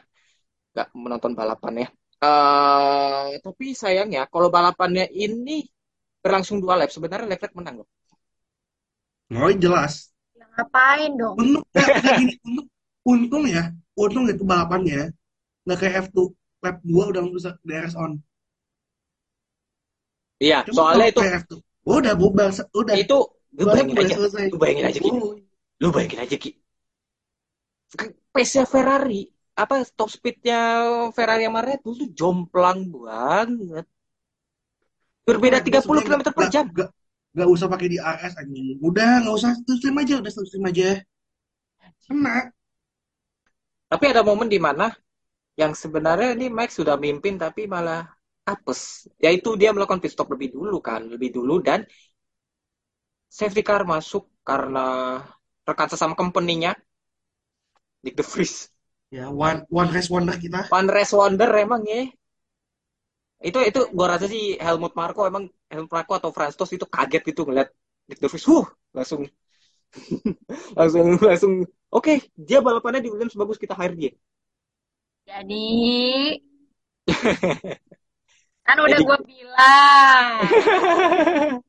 [0.73, 1.87] nggak menonton balapannya.
[2.23, 5.63] Eh tapi sayangnya kalau balapannya ini
[6.23, 7.87] berlangsung dua lap, sebenarnya Leclerc menang loh.
[9.33, 10.13] Oh jelas.
[10.37, 11.35] Ya, ngapain dong?
[11.41, 12.67] Untung, nggak gini, untung,
[13.07, 13.63] untung ya,
[13.97, 15.11] untung itu balapannya
[15.63, 16.31] nggak kayak F2
[16.63, 18.19] lap 2 udah bisa DRS on.
[20.43, 21.53] Iya, Cuma soalnya itu kayak F2,
[21.87, 23.17] udah bubar, udah itu
[23.55, 24.45] lu bayangin aja, selesai.
[24.51, 25.11] lu bayangin aja Ki.
[25.79, 26.51] Lu bayangin aja Ki.
[28.33, 29.23] Pace-nya Ferrari,
[29.55, 30.59] apa top speed-nya
[31.15, 33.85] Ferrari sama Red Bull tuh jomplang banget.
[35.23, 36.65] Berbeda 30 sebenarnya km per jam.
[36.67, 36.89] nggak
[37.33, 38.75] nggak usah pakai di AS anjing.
[38.83, 40.99] Udah nggak usah stream aja, udah stream aja.
[42.03, 42.51] Kena.
[43.87, 44.91] Tapi ada momen di mana
[45.55, 48.09] yang sebenarnya ini Max sudah mimpin tapi malah
[48.51, 49.07] apes.
[49.23, 51.87] Yaitu dia melakukan pit stop lebih dulu kan, lebih dulu dan
[53.37, 54.85] safety car masuk karena
[55.67, 56.71] rekan sesama company-nya
[58.03, 58.69] Nick De Vries.
[59.11, 60.59] Ya one one race wonder kita.
[60.79, 62.01] One race wonder emang ya.
[63.47, 67.21] Itu itu gua rasa sih Helmut Marko emang Helmut Marko atau Franz Tost itu kaget
[67.29, 67.69] gitu ngeliat
[68.07, 68.45] Nick De Vries.
[68.49, 68.65] Huh,
[68.95, 69.21] langsung
[70.79, 71.53] langsung langsung
[71.93, 72.13] oke,
[72.47, 74.11] dia balapannya di Williams bagus kita hire dia.
[75.27, 75.63] Jadi
[78.63, 80.27] kan udah gue bilang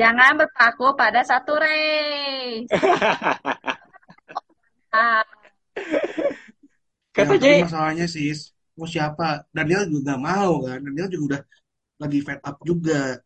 [0.00, 2.70] jangan berpaku pada satu race.
[4.94, 5.26] Ah,
[7.14, 7.30] Ya,
[7.62, 9.46] masalahnya sis, mau siapa?
[9.54, 10.82] Daniel juga mau kan.
[10.82, 11.42] Daniel juga udah
[12.02, 13.22] lagi fed up juga.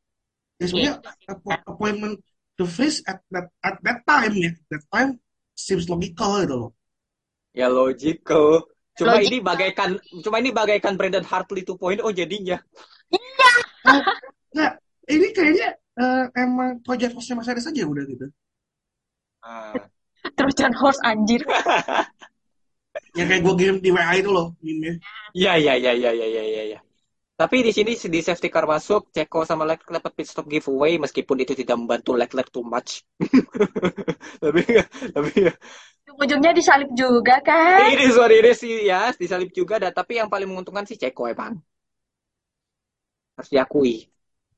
[0.61, 0.95] Ya sebenarnya
[1.32, 2.14] app- appointment
[2.59, 5.11] the face at that at that time ya, that time
[5.57, 6.70] seems logical gitu loh.
[7.59, 8.49] ya logical.
[8.99, 9.30] Cuma Logical.
[9.30, 9.88] ini bagaikan
[10.26, 12.59] cuma ini bagaikan Brandon Hartley 2.0 jadinya.
[14.55, 14.72] Nggak,
[15.07, 18.26] ini kayaknya eh, emang project hostnya Mas Aris aja udah gitu.
[19.46, 19.72] Ah.
[20.36, 21.46] Trojan horse anjir.
[23.14, 24.99] Yang kayak gue game di WA itu loh, meme
[25.30, 26.62] Iya iya iya iya iya iya iya.
[26.74, 26.78] iya.
[27.38, 31.38] Tapi di sini di safety car masuk, Ceko sama Leclerc dapat pit stop giveaway meskipun
[31.38, 33.07] itu tidak membantu Leclerc too much.
[34.42, 34.62] tapi
[35.14, 35.46] tapi
[36.17, 37.93] Ujungnya disalip juga kan?
[37.93, 41.61] ini sorry ini sih ya disalip juga dan tapi yang paling menguntungkan sih Ceko emang.
[43.37, 44.09] Harus diakui.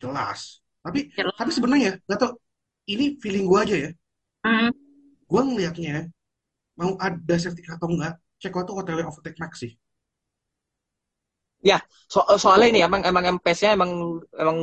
[0.01, 0.65] jelas.
[0.81, 1.37] Tapi Jelas.
[1.37, 2.33] tapi sebenarnya nggak tau,
[2.89, 3.91] ini feeling gue aja ya.
[4.47, 4.73] Hmm.
[5.29, 6.09] Gue ngelihatnya
[6.81, 9.77] mau ada safety atau enggak, Ceko tuh hotelnya overtake Max sih.
[12.11, 14.59] So, soalnya ini emang emang MPS-nya emang emang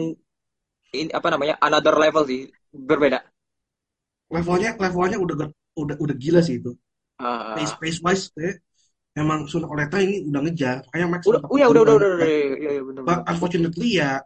[0.92, 3.24] ini, apa namanya another level sih berbeda.
[4.28, 5.36] Levelnya levelnya udah
[5.84, 6.71] udah udah gila sih itu.
[7.19, 8.51] Ah, Pace pace wise ya,
[9.21, 10.78] emang Sun Oleta ini udah ngejar.
[10.88, 12.30] Makanya Max udah, tetap oh ya udah udah udah, udah,
[12.63, 13.25] iya, iya, bener, But bener.
[13.32, 14.21] unfortunately ya,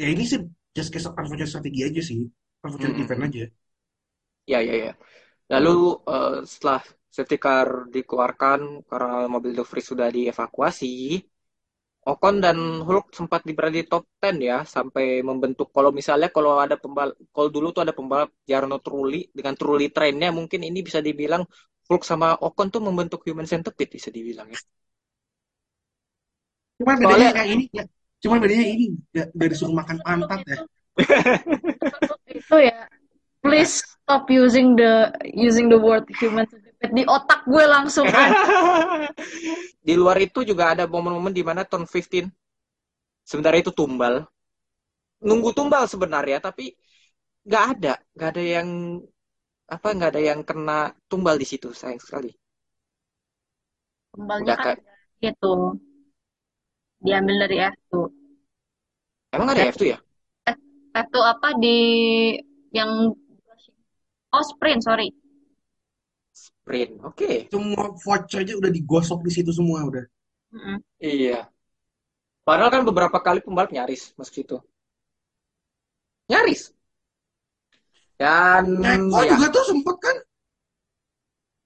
[0.00, 0.38] ya ini sih
[0.76, 2.20] just case of unfortunate strategi aja sih,
[2.64, 3.02] unfortunate Mm-mm.
[3.02, 3.44] event aja.
[4.50, 4.90] Ya, ya, ya.
[5.52, 5.70] Lalu
[6.10, 6.80] eh, setelah
[7.16, 10.86] safety car dikeluarkan karena mobil De Vries sudah dievakuasi,
[12.00, 16.80] Ocon dan Hulk sempat berada di top 10 ya sampai membentuk kalau misalnya kalau ada
[16.80, 21.44] pembalap kalau dulu tuh ada pembalap Jarno Trulli dengan Trulli trennya mungkin ini bisa dibilang
[21.92, 24.60] Hulk sama Ocon tuh membentuk human centipede bisa dibilang ya.
[26.80, 27.84] Cuman bedanya Soalnya kayak ini ya.
[28.20, 30.58] Cuman bedanya ini ya, dari disuruh makan pantat ya.
[32.40, 32.88] Itu ya,
[33.44, 38.08] please stop using the using the word human centipede di otak gue langsung
[39.86, 42.32] di luar itu juga ada momen-momen di mana turn 15
[43.28, 44.24] sebenarnya itu tumbal.
[45.20, 46.72] Nunggu tumbal sebenarnya tapi
[47.44, 48.68] nggak ada, nggak ada yang
[49.70, 52.32] apa nggak ada yang kena tumbal di situ sayang sekali.
[54.10, 55.54] Kembalnya Udah kan kayak gitu,
[57.04, 58.08] diambil dari F2.
[59.36, 59.98] emang ada F2 ya?
[60.96, 61.76] F2 apa di
[62.74, 63.14] yang
[64.32, 65.19] oh sprint sorry.
[66.70, 67.02] Sprint.
[67.02, 67.50] Oke.
[67.50, 70.06] Semua voucher aja udah digosok di situ semua udah.
[70.54, 70.78] Mm-mm.
[71.02, 71.50] Iya.
[72.46, 74.56] Padahal kan beberapa kali pembalap nyaris masuk situ.
[76.30, 76.70] Nyaris.
[78.14, 80.16] Dan Eko ya, juga tuh sempet kan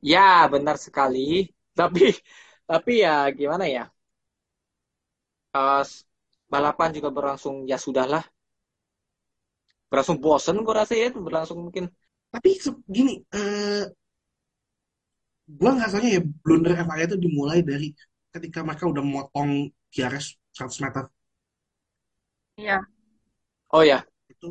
[0.01, 1.45] ya benar sekali.
[1.79, 2.17] Tapi
[2.65, 3.85] tapi ya gimana ya?
[5.53, 5.85] Eh,
[6.49, 8.25] balapan juga berlangsung ya sudahlah.
[9.93, 11.93] Berlangsung bosen gue rasa ya berlangsung mungkin.
[12.35, 12.59] tapi
[12.91, 13.87] gini eh
[15.49, 17.89] gua ngerasanya ya blunder FIA itu dimulai dari
[18.35, 19.51] ketika mereka udah motong
[19.93, 20.27] DRS
[20.57, 21.05] 100 meter
[22.57, 22.79] Iya.
[23.75, 24.47] Oh ya, itu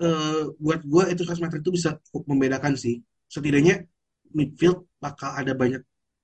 [0.00, 3.84] eh, buat gua itu 100 meter itu bisa cukup membedakan sih setidaknya
[4.32, 5.82] midfield bakal ada banyak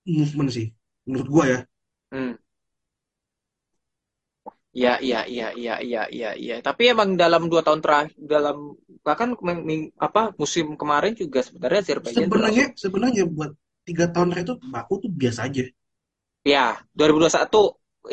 [0.09, 0.67] movement sih
[1.05, 1.59] menurut gua ya
[2.13, 2.35] hmm.
[4.79, 6.57] Ya, iya, iya, iya, iya, iya, iya.
[6.63, 9.35] Tapi emang dalam dua tahun terakhir, dalam bahkan
[9.99, 12.79] apa musim kemarin juga sebenarnya Azerbaijan sebenarnya berlangsung.
[12.79, 13.51] sebenarnya buat
[13.89, 15.65] tiga tahun terakhir itu baku tuh biasa aja
[16.53, 16.65] Ya,
[16.97, 17.59] 2021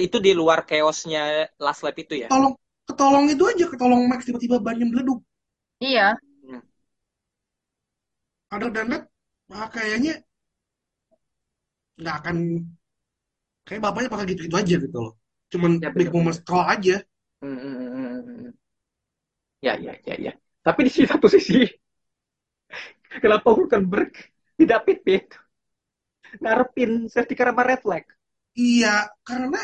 [0.05, 1.21] itu di luar chaosnya
[1.65, 2.29] last lap itu ya.
[2.29, 2.53] tolong
[2.87, 5.19] ketolong itu aja ketolong Max tiba-tiba bannya meleduk
[5.79, 6.17] Iya.
[6.43, 6.59] Hmm.
[8.51, 9.03] other than that
[9.53, 10.23] ah, kayaknya
[11.99, 12.37] nggak akan
[13.67, 15.13] kayak bapaknya bakal gitu-gitu aja gitu loh
[15.51, 16.39] cuman Ya big moment benar-benar.
[16.39, 16.95] stroll aja
[17.41, 18.49] Hmm, hmm.
[19.65, 20.31] Ya, ya, ya, ya.
[20.65, 21.53] Tapi di satu sisi,
[23.21, 24.11] kenapa Hulkenberg
[24.59, 25.25] tidak pit-pit?
[26.41, 28.05] Ngarepin safety car sama red flag.
[28.67, 28.93] iya
[29.27, 29.59] karena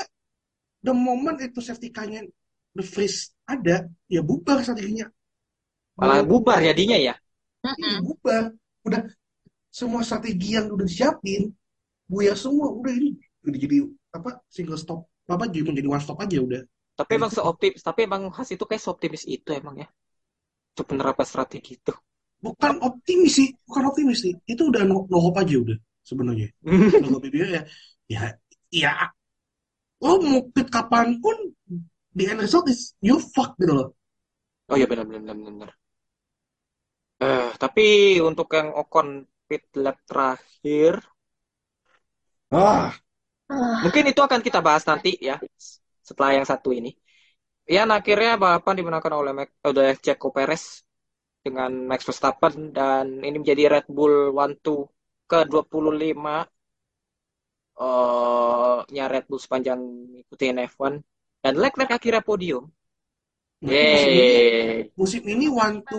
[0.85, 2.21] the moment itu safety car-nya
[2.77, 3.19] the freeze
[3.53, 3.75] ada
[4.15, 5.07] ya bubar strateginya
[5.99, 7.13] Malah bubar jadinya ya.
[7.79, 8.43] iya bubar
[8.87, 9.01] udah
[9.79, 11.41] semua strategi yang udah disiapin
[12.11, 13.11] buyar semua udah ini
[13.47, 13.77] udah jadi
[14.17, 14.99] apa single stop
[15.29, 16.61] apa jadi menjadi one stop aja udah
[16.99, 19.87] Tapi emang seoptimis, tapi emang Has itu kayak seoptimis itu emang ya.
[20.73, 21.93] Untuk penerapan strategi itu.
[22.45, 25.77] bukan optimis sih bukan optimis sih itu udah no, no hope aja udah
[26.09, 26.47] sebenarnya
[27.03, 27.61] kalau dia ya
[28.11, 28.21] ya
[28.71, 28.93] ya
[30.03, 31.37] lo mau pit kapan pun
[32.17, 33.89] the end result is you fuck gitu loh
[34.71, 35.69] Oh iya benar benar benar.
[37.27, 37.85] Eh, tapi
[38.29, 39.07] untuk yang Ocon
[39.47, 40.93] pit lap terakhir,
[42.51, 42.91] ah
[43.51, 45.35] Ah, mungkin itu akan kita bahas nanti ya
[46.07, 46.89] setelah yang satu ini.
[47.75, 50.63] Ya, akhirnya balapan dimenangkan oleh Max, oleh Checo Perez
[51.45, 54.79] dengan Max Verstappen dan ini menjadi Red Bull One Two
[55.31, 56.27] ke-25
[57.85, 59.81] eh nya Red Bull sepanjang
[60.21, 60.93] ikutin F1
[61.43, 62.63] dan Leclerc akhirnya podium.
[63.65, 64.91] ini Yeay.
[64.99, 65.97] musim ini one to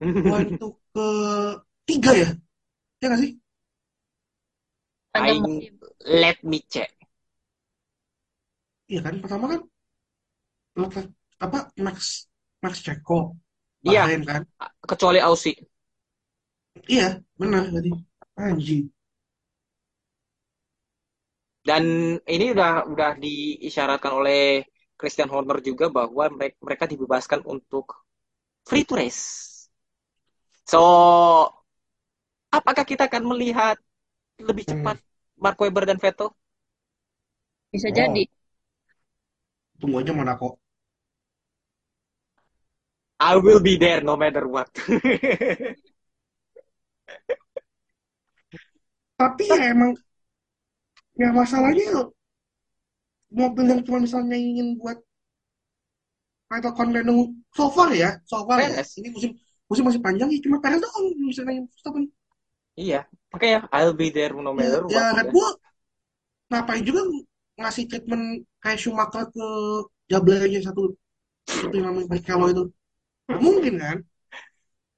[0.34, 1.06] one to ke
[1.88, 2.28] tiga ya
[3.00, 3.32] ya nggak sih
[5.14, 5.20] I
[6.22, 6.90] let me check.
[8.90, 9.60] iya kan pertama kan
[10.80, 11.14] Leclerc-
[11.44, 11.98] apa Max
[12.62, 13.18] Max Checo
[13.86, 14.42] Iya, kan
[14.90, 15.54] kecuali Aussie.
[16.94, 17.08] Iya
[17.40, 17.90] benar tadi
[18.44, 18.84] anjing
[21.64, 21.84] Dan
[22.28, 24.68] ini udah udah diisyaratkan oleh
[25.00, 28.04] Christian Horner juga bahwa mereka, mereka dibebaskan untuk
[28.68, 29.24] free to race.
[30.64, 30.80] So,
[32.52, 33.76] apakah kita akan melihat
[34.40, 34.96] lebih cepat
[35.38, 36.32] Mark Webber dan Vettel?
[37.72, 37.96] Bisa Oh.
[37.96, 38.24] jadi.
[39.78, 40.48] tunggu aja Monaco
[43.20, 44.70] I will be there no matter what.
[49.14, 49.94] tapi ya emang
[51.14, 52.10] ya masalahnya
[53.30, 54.98] mobil yang cuma misalnya ingin buat
[56.50, 57.06] title contender
[57.54, 58.82] so far ya so far ya.
[58.82, 59.30] Ini musim
[59.66, 62.04] musim masih panjang ya cuma Perez doang yang bisa nanya Verstappen.
[62.74, 65.16] Iya, makanya I'll be there no ya, matter ya what.
[65.18, 65.32] Red ya.
[65.32, 65.52] Bull
[66.50, 67.00] ngapain juga
[67.58, 68.24] ngasih treatment
[68.58, 69.46] kayak Schumacher ke
[70.10, 70.90] Jablernya satu
[71.46, 72.64] satu yang namanya Barrichello itu.
[73.30, 73.98] Mungkin kan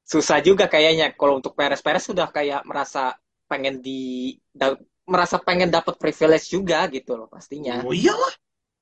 [0.06, 3.18] susah juga kayaknya kalau untuk Perez Perez sudah kayak merasa
[3.50, 7.82] pengen di da- merasa pengen dapat privilege juga gitu loh pastinya.
[7.86, 8.32] Oh iyalah,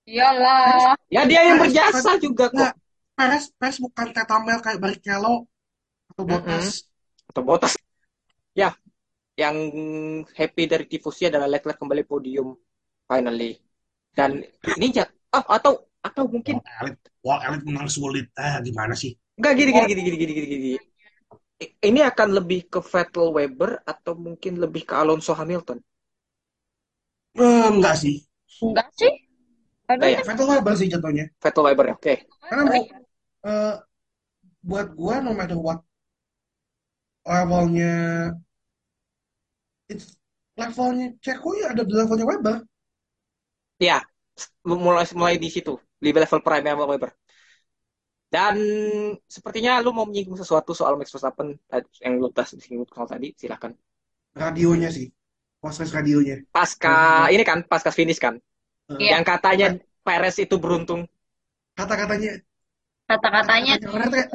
[0.05, 0.97] Iyalah.
[1.09, 2.57] Ya dia yang Perez berjasa juga kok.
[2.57, 2.73] Nggak,
[3.17, 5.35] Perez Perez bukan tetomel kayak Barrichello
[6.13, 6.67] atau Bottas.
[7.33, 7.73] Atau Bottas.
[8.55, 8.71] Ya,
[9.35, 9.57] yang
[10.37, 12.55] happy dari tifusnya adalah Leclerc kembali podium
[13.09, 13.59] finally.
[14.15, 14.45] Dan
[14.79, 16.61] ini ja- ah, atau atau mungkin
[17.25, 18.29] Wall Elite menang sulit.
[18.37, 19.17] Ah, gimana sih?
[19.41, 20.73] enggak gini gini gini gini gini gini gini.
[21.61, 25.79] Ini akan lebih ke Vettel Weber atau mungkin lebih ke Alonso Hamilton.
[27.39, 28.27] Eh, enggak sih.
[28.59, 29.13] Enggak sih.
[29.87, 30.21] Enggak ya?
[30.27, 31.31] Vettel Weber sih jatuhnya.
[31.39, 31.95] Vettel Weber ya.
[31.95, 32.15] Oke.
[32.43, 32.83] Karena mau
[33.45, 33.75] eh,
[34.65, 35.85] buat gua no matter what
[37.25, 38.33] levelnya
[39.89, 40.17] it's
[40.57, 42.57] levelnya Ceko ya ada di levelnya Weber.
[43.83, 43.99] Ya,
[44.63, 47.11] mulai mulai di situ, di level prime Vettel Weber.
[48.35, 48.55] Dan
[49.35, 53.31] sepertinya lu mau menyinggung sesuatu soal Max Verstappen eh, yang lu tas disinggung soal tadi,
[53.39, 53.79] silakan.
[54.35, 55.07] Radionya sih.
[55.63, 56.43] Proses radionya.
[56.51, 58.35] Pasca ini kan pasca finish kan,
[58.91, 59.17] Iya.
[59.17, 61.09] yang katanya Perez itu beruntung.
[61.79, 62.43] Kata-katanya
[63.09, 64.29] Kata-katanya orang kayak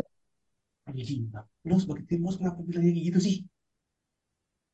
[0.89, 1.29] anjing,
[1.65, 3.35] lu sebagai tim bos kenapa bilangnya kayak gitu sih?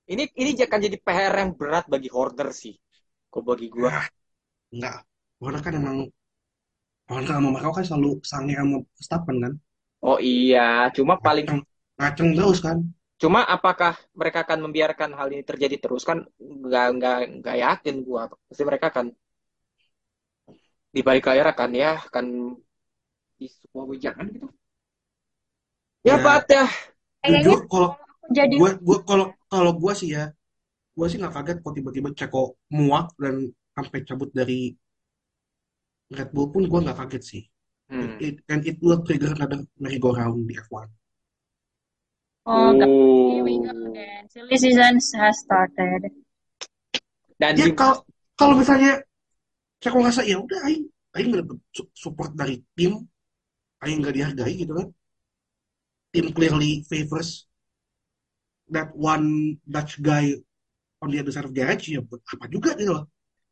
[0.05, 2.78] Ini ini akan jadi PR yang berat bagi Horner sih.
[3.32, 3.89] Kok bagi gua.
[3.89, 4.07] Ah,
[4.71, 4.97] enggak.
[5.41, 5.97] Karena kan emang
[7.12, 9.53] orang kan sama mereka kan selalu sange sama Verstappen kan.
[10.10, 10.60] Oh iya,
[10.95, 11.60] cuma paling Ngaceng,
[11.97, 12.78] ngaceng terus kan.
[13.22, 16.18] cuma apakah mereka akan membiarkan hal ini terjadi terus kan
[16.68, 18.24] nggak nggak nggak yakin gua.
[18.47, 19.06] Pasti mereka akan
[20.95, 22.26] di balik layar akan ya akan
[23.39, 24.47] di sebuah wejangan gitu.
[26.08, 26.24] Ya, Ya.
[26.24, 26.64] Pat ya.
[27.30, 27.89] Jujur kalau
[28.38, 30.24] jadi gua gua kalau kalau gua sih ya,
[30.97, 32.43] gua sih nggak kaget kalau tiba-tiba Ceko
[32.78, 33.36] muak dan
[33.76, 34.74] sampai cabut dari
[36.12, 37.43] Red Bull pun gua nggak kaget sih.
[37.86, 38.18] Hmm.
[38.18, 40.89] It, and it will trigger another merry-go-round di F1.
[42.45, 43.30] Oh, Oh.
[43.34, 44.26] here we go again.
[44.30, 46.10] Silly season has started.
[47.38, 48.06] Dan Ya kalau
[48.38, 49.01] kalau misalnya
[49.82, 51.60] Ceko ngerasa ya udah aing aing nggak dapet
[51.93, 53.01] support dari tim,
[53.82, 54.88] aing nggak dihargai gitu kan.
[56.10, 57.45] Tim clearly favors
[58.66, 60.34] that one Dutch guy
[61.01, 63.06] on the other side of garage ya buat apa juga gitu loh.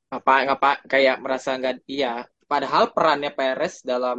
[0.10, 2.22] apa ngapa kayak merasa nggak iya
[2.54, 4.18] padahal perannya Perez dalam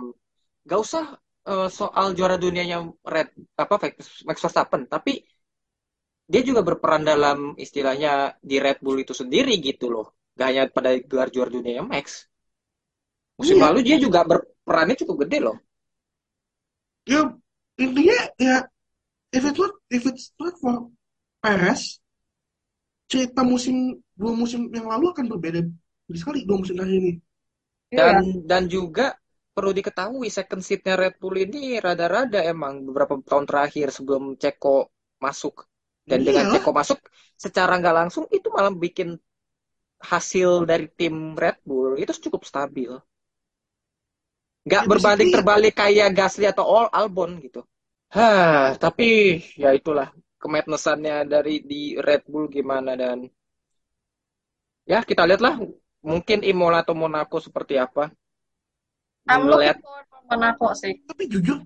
[0.69, 1.05] gak usah
[1.51, 2.79] eh, soal juara dunianya
[3.15, 3.29] Red
[3.63, 3.75] apa
[4.29, 5.13] Max Verstappen tapi
[6.33, 8.13] dia juga berperan dalam istilahnya
[8.49, 10.07] di Red Bull itu sendiri gitu loh
[10.39, 12.07] gak hanya pada gelar juara dunia Max
[13.39, 13.65] musim Iya.
[13.67, 15.57] lalu dia juga berperannya cukup gede loh
[17.13, 17.21] Ya
[17.85, 18.57] intinya ya
[19.37, 20.75] if it's not if it's not for
[21.43, 21.83] Perez
[23.11, 23.77] cerita musim
[24.19, 25.61] dua musim yang lalu akan berbeda
[26.21, 27.13] sekali dua musim terakhir ini.
[27.95, 28.05] Iya.
[28.05, 28.17] dan
[28.51, 29.03] dan juga
[29.55, 34.91] perlu diketahui second seatnya Red Bull ini rada-rada emang beberapa tahun terakhir sebelum Ceko
[35.25, 35.55] masuk
[36.11, 36.53] dan dengan Iya.
[36.53, 36.99] Ceko masuk
[37.45, 39.09] secara nggak langsung itu malah bikin
[40.13, 42.91] hasil dari tim Red Bull itu cukup stabil
[44.67, 47.61] nggak Ya, berbanding terbalik kayak Gasly atau Al Albon gitu
[48.17, 49.05] Hah, tapi
[49.63, 50.09] ya itulah
[50.43, 53.19] kemadnessannya dari di Red Bull gimana dan
[54.91, 55.55] ya kita lihatlah
[56.05, 58.13] mungkin Imola atau Monaco seperti apa
[59.25, 60.93] I'm Belum looking lihat forward for Monaco sih.
[61.09, 61.65] Tapi jujur,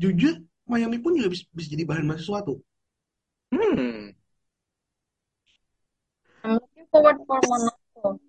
[0.00, 2.56] jujur Miami pun juga bisa, bisa jadi bahan sesuatu.
[3.52, 4.16] hmm
[6.44, 8.20] I'm looking forward for Monaco.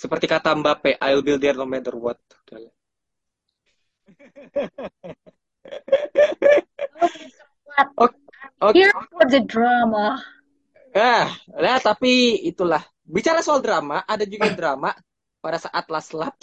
[0.00, 2.18] seperti kata Mbappe I'll be there no matter what?
[7.96, 8.14] Oke,
[8.60, 8.74] oke.
[8.76, 10.20] Here for the drama.
[10.92, 12.84] Ah, nah, tapi itulah.
[13.02, 14.92] Bicara soal drama, ada juga drama
[15.40, 16.36] pada saat last lap.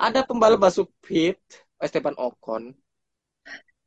[0.00, 1.36] Ada pembalap masuk pit,
[1.76, 2.72] Esteban Ocon.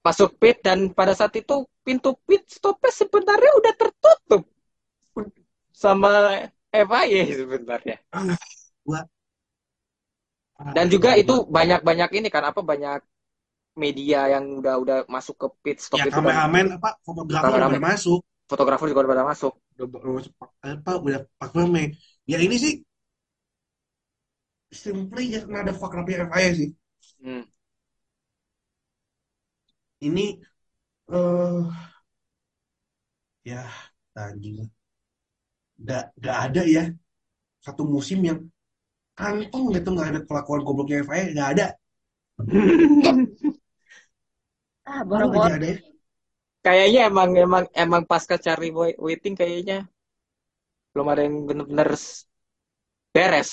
[0.04, 4.44] Masuk pit dan pada saat itu pintu pit stopnya sebenarnya udah tertutup
[5.74, 7.98] sama FIA sebenarnya.
[10.54, 13.04] Dan juga itu banyak-banyak ini kan apa banyak
[13.74, 17.82] media yang udah udah masuk ke pit stop ya itu kan kameramen apa fotografer udah
[17.82, 19.54] masuk, fotografer juga udah pada masuk.
[19.76, 21.84] udah, udah masuk apa udah Pak Mame.
[22.30, 22.74] Ya ini sih
[24.74, 26.70] simply just another fuck up FIA sih.
[27.22, 27.44] Hmm.
[30.08, 30.26] Ini
[31.18, 31.64] eh
[33.44, 33.64] ya
[34.16, 34.70] anjing.
[35.88, 36.84] Gak, gak ada ya
[37.66, 38.40] satu musim yang
[39.20, 41.68] kantong gitu nggak ada kelakuan gobloknya FIA nggak ada.
[44.86, 45.44] Ah, boro-boro.
[45.48, 45.93] aja ada ya.
[46.66, 49.78] Kayaknya emang emang emang pasca cari wai- waiting kayaknya
[50.94, 52.26] belum ada yang bener-bener s-
[53.16, 53.52] beres.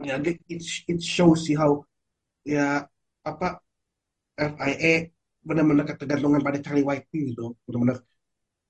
[0.00, 0.40] Ya, it,
[0.88, 1.84] it shows sih how
[2.44, 2.88] ya
[3.30, 3.48] apa
[4.36, 4.94] FIA
[5.48, 7.98] benar-benar ketergantungan pada Charlie Whiting gitu benar-benar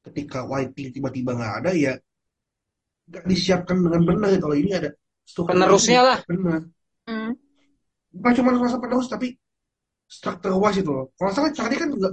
[0.06, 1.92] ketika Whiting tiba-tiba nggak ada ya
[3.08, 4.90] nggak disiapkan dengan benar kalau ini ada
[5.46, 6.20] Penerusnya lah.
[6.28, 6.60] benar
[7.06, 7.32] Hmm.
[8.14, 9.26] bukan cuma rasa penerus tapi
[10.16, 12.08] struktur was itu loh kalau salah Charlie kan juga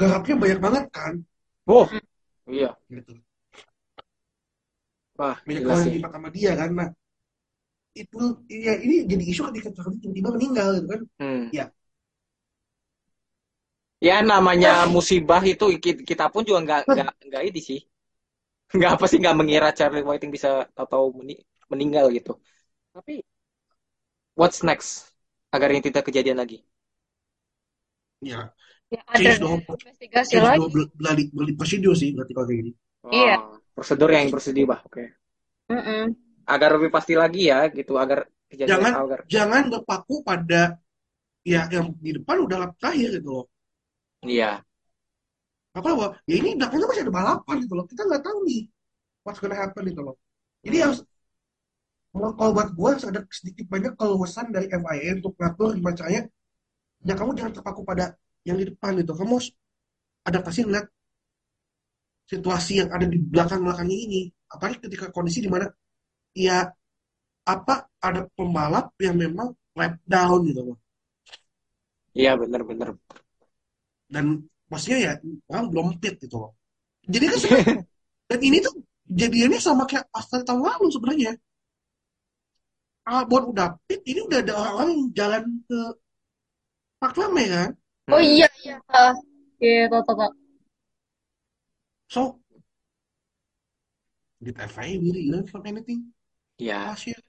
[0.00, 1.14] garapnya banyak banget kan
[1.66, 1.90] Oh,
[2.48, 2.76] iya.
[2.90, 3.14] gitu
[5.18, 5.94] Wah, banyak orang yang sih.
[5.94, 6.88] terlibat sama dia kan nah
[8.00, 8.18] itu
[8.66, 11.54] ya ini jadi isu ketika Charlie tiba-tiba meninggal gitu kan Hmm.
[11.56, 11.64] Ya.
[14.08, 17.78] Ya namanya musibah itu ki- kita pun juga nggak nggak nggak ini sih.
[18.76, 20.48] Nggak apa sih nggak mengira Charlie Whiting bisa
[20.82, 22.30] atau meni- meninggal gitu.
[22.94, 23.12] Tapi
[24.38, 25.10] what's next
[25.54, 26.62] agar ini tidak kejadian lagi?
[28.20, 28.54] ya
[28.92, 30.58] Ya, ada change the whole investigasi change lagi.
[30.58, 32.72] the whole bloody bloody procedure sih berarti kalau kayak gini
[33.04, 33.34] Iya.
[33.36, 34.80] Wah, prosedur yang bersedih bah.
[34.88, 35.02] Oke.
[35.68, 36.02] Mm-mm.
[36.44, 40.62] Agar lebih pasti lagi ya gitu agar kejadian jangan agar jangan berpaku pada
[41.44, 43.46] ya yang di depan udah lap terakhir gitu loh
[44.24, 44.64] iya.
[45.74, 48.60] apa bahwa ya ini belakangnya masih ada balapan gitu loh kita nggak tahu nih
[49.26, 50.16] what's gonna happen gitu loh
[50.64, 50.84] jadi Hmm.
[50.90, 50.98] harus
[52.14, 56.22] kalau kalau buat gue harus ada sedikit banyak keluasan dari FIA untuk ngatur gimana caranya
[57.08, 58.04] ya kamu jangan terpaku pada
[58.48, 59.12] yang di depan gitu.
[59.18, 59.48] Kamu harus
[60.28, 60.86] adaptasi ngeliat
[62.32, 64.22] situasi yang ada di belakang belakangnya ini.
[64.52, 65.66] Apalagi ketika kondisi di mana
[66.36, 66.58] ya
[67.54, 67.74] apa
[68.08, 70.78] ada pembalap yang memang lap down gitu loh
[72.14, 72.88] Iya benar-benar.
[74.14, 74.24] dan
[74.70, 75.12] maksudnya ya
[75.50, 76.50] orang belum pit gitu loh
[77.08, 77.40] jadi kan
[78.30, 78.74] dan ini tuh
[79.08, 81.32] jadiannya sama kayak Aston tahun lalu sebenarnya.
[83.16, 85.78] Albon udah pit ini udah ada orang-orang jalan ke
[87.00, 87.70] Park Lame kan
[88.12, 88.76] Oh iya iya.
[88.92, 89.12] Ah,
[89.62, 90.16] Iya, tahu tahu.
[90.20, 90.32] tahu.
[92.08, 92.20] so
[94.44, 96.12] did FIA really learn from anything
[96.60, 96.92] Ya.
[96.92, 97.20] last year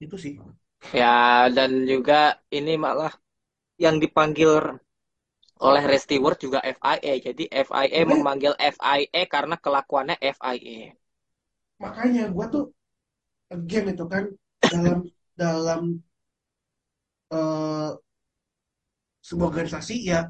[0.00, 0.34] itu sih
[0.94, 3.10] Ya, dan juga ini malah
[3.80, 4.76] yang dipanggil
[5.56, 7.16] oleh Red Stewart juga FIA.
[7.16, 10.92] Jadi FIA Sebenarnya- memanggil FIA karena kelakuannya FIA.
[11.76, 12.64] makanya gua tuh
[13.52, 14.24] again itu kan
[14.72, 14.98] dalam
[15.36, 15.82] dalam
[17.32, 17.88] eh,
[19.26, 20.20] sebuah organisasi ya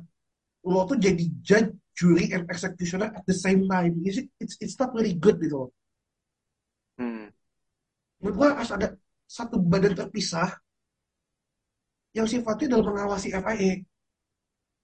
[0.72, 3.92] lo tuh jadi judge, jury, and executioner at the same time.
[4.08, 5.70] It's, it's, it's not really good gitu loh.
[6.98, 7.28] Hmm.
[8.20, 8.88] Menurut gua harus ada
[9.36, 10.48] satu badan terpisah
[12.18, 13.72] yang sifatnya dalam mengawasi FIA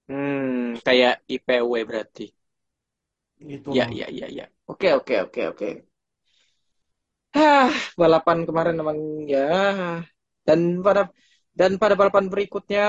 [0.09, 2.25] Hmm, kayak IPW berarti.
[3.51, 3.71] gitu.
[3.77, 4.45] Ya, ya, ya, ya.
[4.71, 5.69] Oke, oke, oke, oke.
[7.37, 8.99] Hah, balapan kemarin memang
[9.33, 9.39] ya.
[10.47, 11.03] Dan pada
[11.53, 12.87] dan pada balapan berikutnya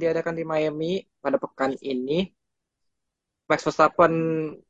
[0.00, 2.24] diadakan di Miami pada pekan ini,
[3.46, 4.12] Max Verstappen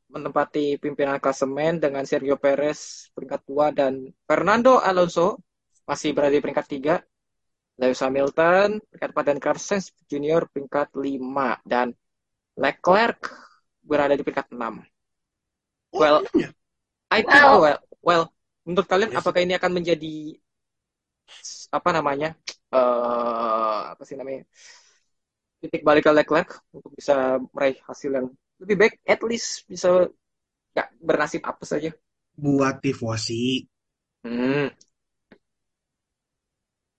[0.07, 5.41] menempati pimpinan klasemen dengan Sergio Perez peringkat dua dan Fernando Alonso
[5.87, 6.95] masih berada di peringkat tiga.
[7.77, 11.93] Lewis Hamilton peringkat empat dan Carlos Sainz Junior peringkat lima dan
[12.57, 13.21] Leclerc
[13.85, 14.81] berada di peringkat enam.
[15.93, 16.49] Oh, Well, emang ya?
[17.11, 17.61] I think Well.
[17.63, 18.23] well, well,
[18.67, 20.35] menurut kalian apakah ini akan menjadi
[21.71, 22.35] apa namanya?
[22.75, 24.41] Eh apa sih namanya?
[25.61, 28.27] Titik balik ke Leclerc untuk bisa meraih hasil yang
[28.61, 30.05] lebih baik, at least bisa
[30.77, 31.91] ya bernasib apa saja.
[32.43, 33.43] buat tifosi
[34.23, 34.67] Hmm.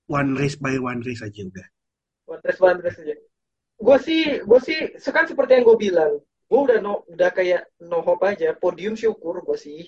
[0.09, 1.66] one race by one race aja udah.
[2.33, 3.14] One race, one race aja.
[3.87, 6.12] Gue sih, gue sih, sekarang seperti yang gue bilang,
[6.51, 9.81] gue udah no, udah kayak no hope aja, podium syukur gue sih.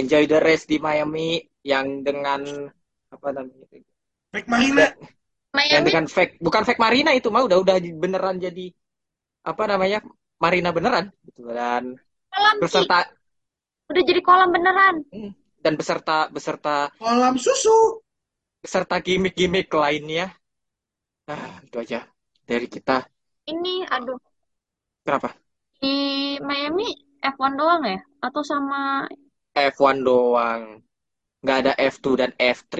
[0.00, 1.30] Enjoy the race di Miami
[1.72, 2.42] yang dengan
[3.14, 3.82] apa namanya?
[4.36, 4.92] Fake Marina,
[5.72, 8.68] yang Miami dengan fake bukan fake Marina itu mah udah udah beneran jadi
[9.48, 10.04] apa namanya
[10.36, 11.08] Marina beneran.
[11.24, 11.96] Gitu dan
[12.28, 12.60] kolam Ki.
[12.60, 13.08] beserta
[13.88, 15.08] Udah jadi kolam beneran.
[15.64, 18.04] dan beserta beserta kolam susu.
[18.60, 20.36] beserta gimmick-gimmick lainnya.
[21.32, 22.04] Ah itu aja
[22.44, 23.08] dari kita.
[23.48, 24.20] Ini aduh.
[25.00, 25.32] Kenapa?
[25.80, 26.92] Di Miami
[27.24, 27.98] F1 doang ya?
[28.20, 29.08] Atau sama
[29.56, 30.84] F1 doang.
[31.40, 32.76] Nggak ada F2 dan F3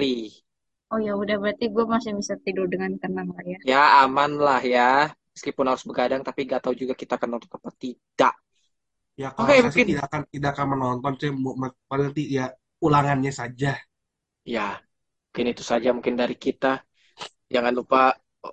[0.91, 3.59] Oh ya udah berarti gue masih bisa tidur dengan tenang lah ya.
[3.71, 4.89] ya aman lah ya
[5.35, 8.33] meskipun harus begadang tapi gak tahu juga kita akan nonton apa tidak
[9.21, 9.87] Ya kalau sih mungkin.
[9.89, 11.29] tidak akan tidak akan menonton sih
[11.89, 12.45] paling nanti ya
[12.85, 13.73] ulangannya saja.
[14.53, 14.61] ya
[15.29, 16.67] mungkin itu saja mungkin dari kita
[17.53, 17.97] jangan lupa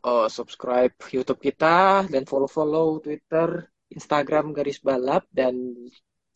[0.08, 3.48] uh, subscribe YouTube kita dan follow-follow Twitter,
[3.96, 5.54] Instagram garis balap dan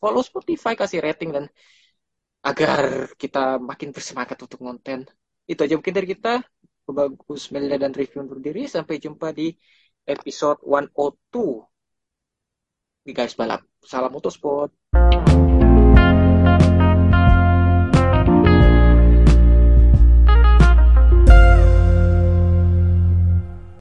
[0.01, 1.45] follow Spotify kasih rating dan
[2.49, 4.99] agar kita makin bersemangat untuk konten.
[5.49, 6.45] Itu aja mungkin dari kita.
[6.89, 8.69] Bagus Melinda dan Review undur diri.
[8.69, 9.49] Sampai jumpa di
[10.05, 11.65] episode 102
[13.01, 13.65] di garis balap.
[13.81, 14.69] Salam motorsport.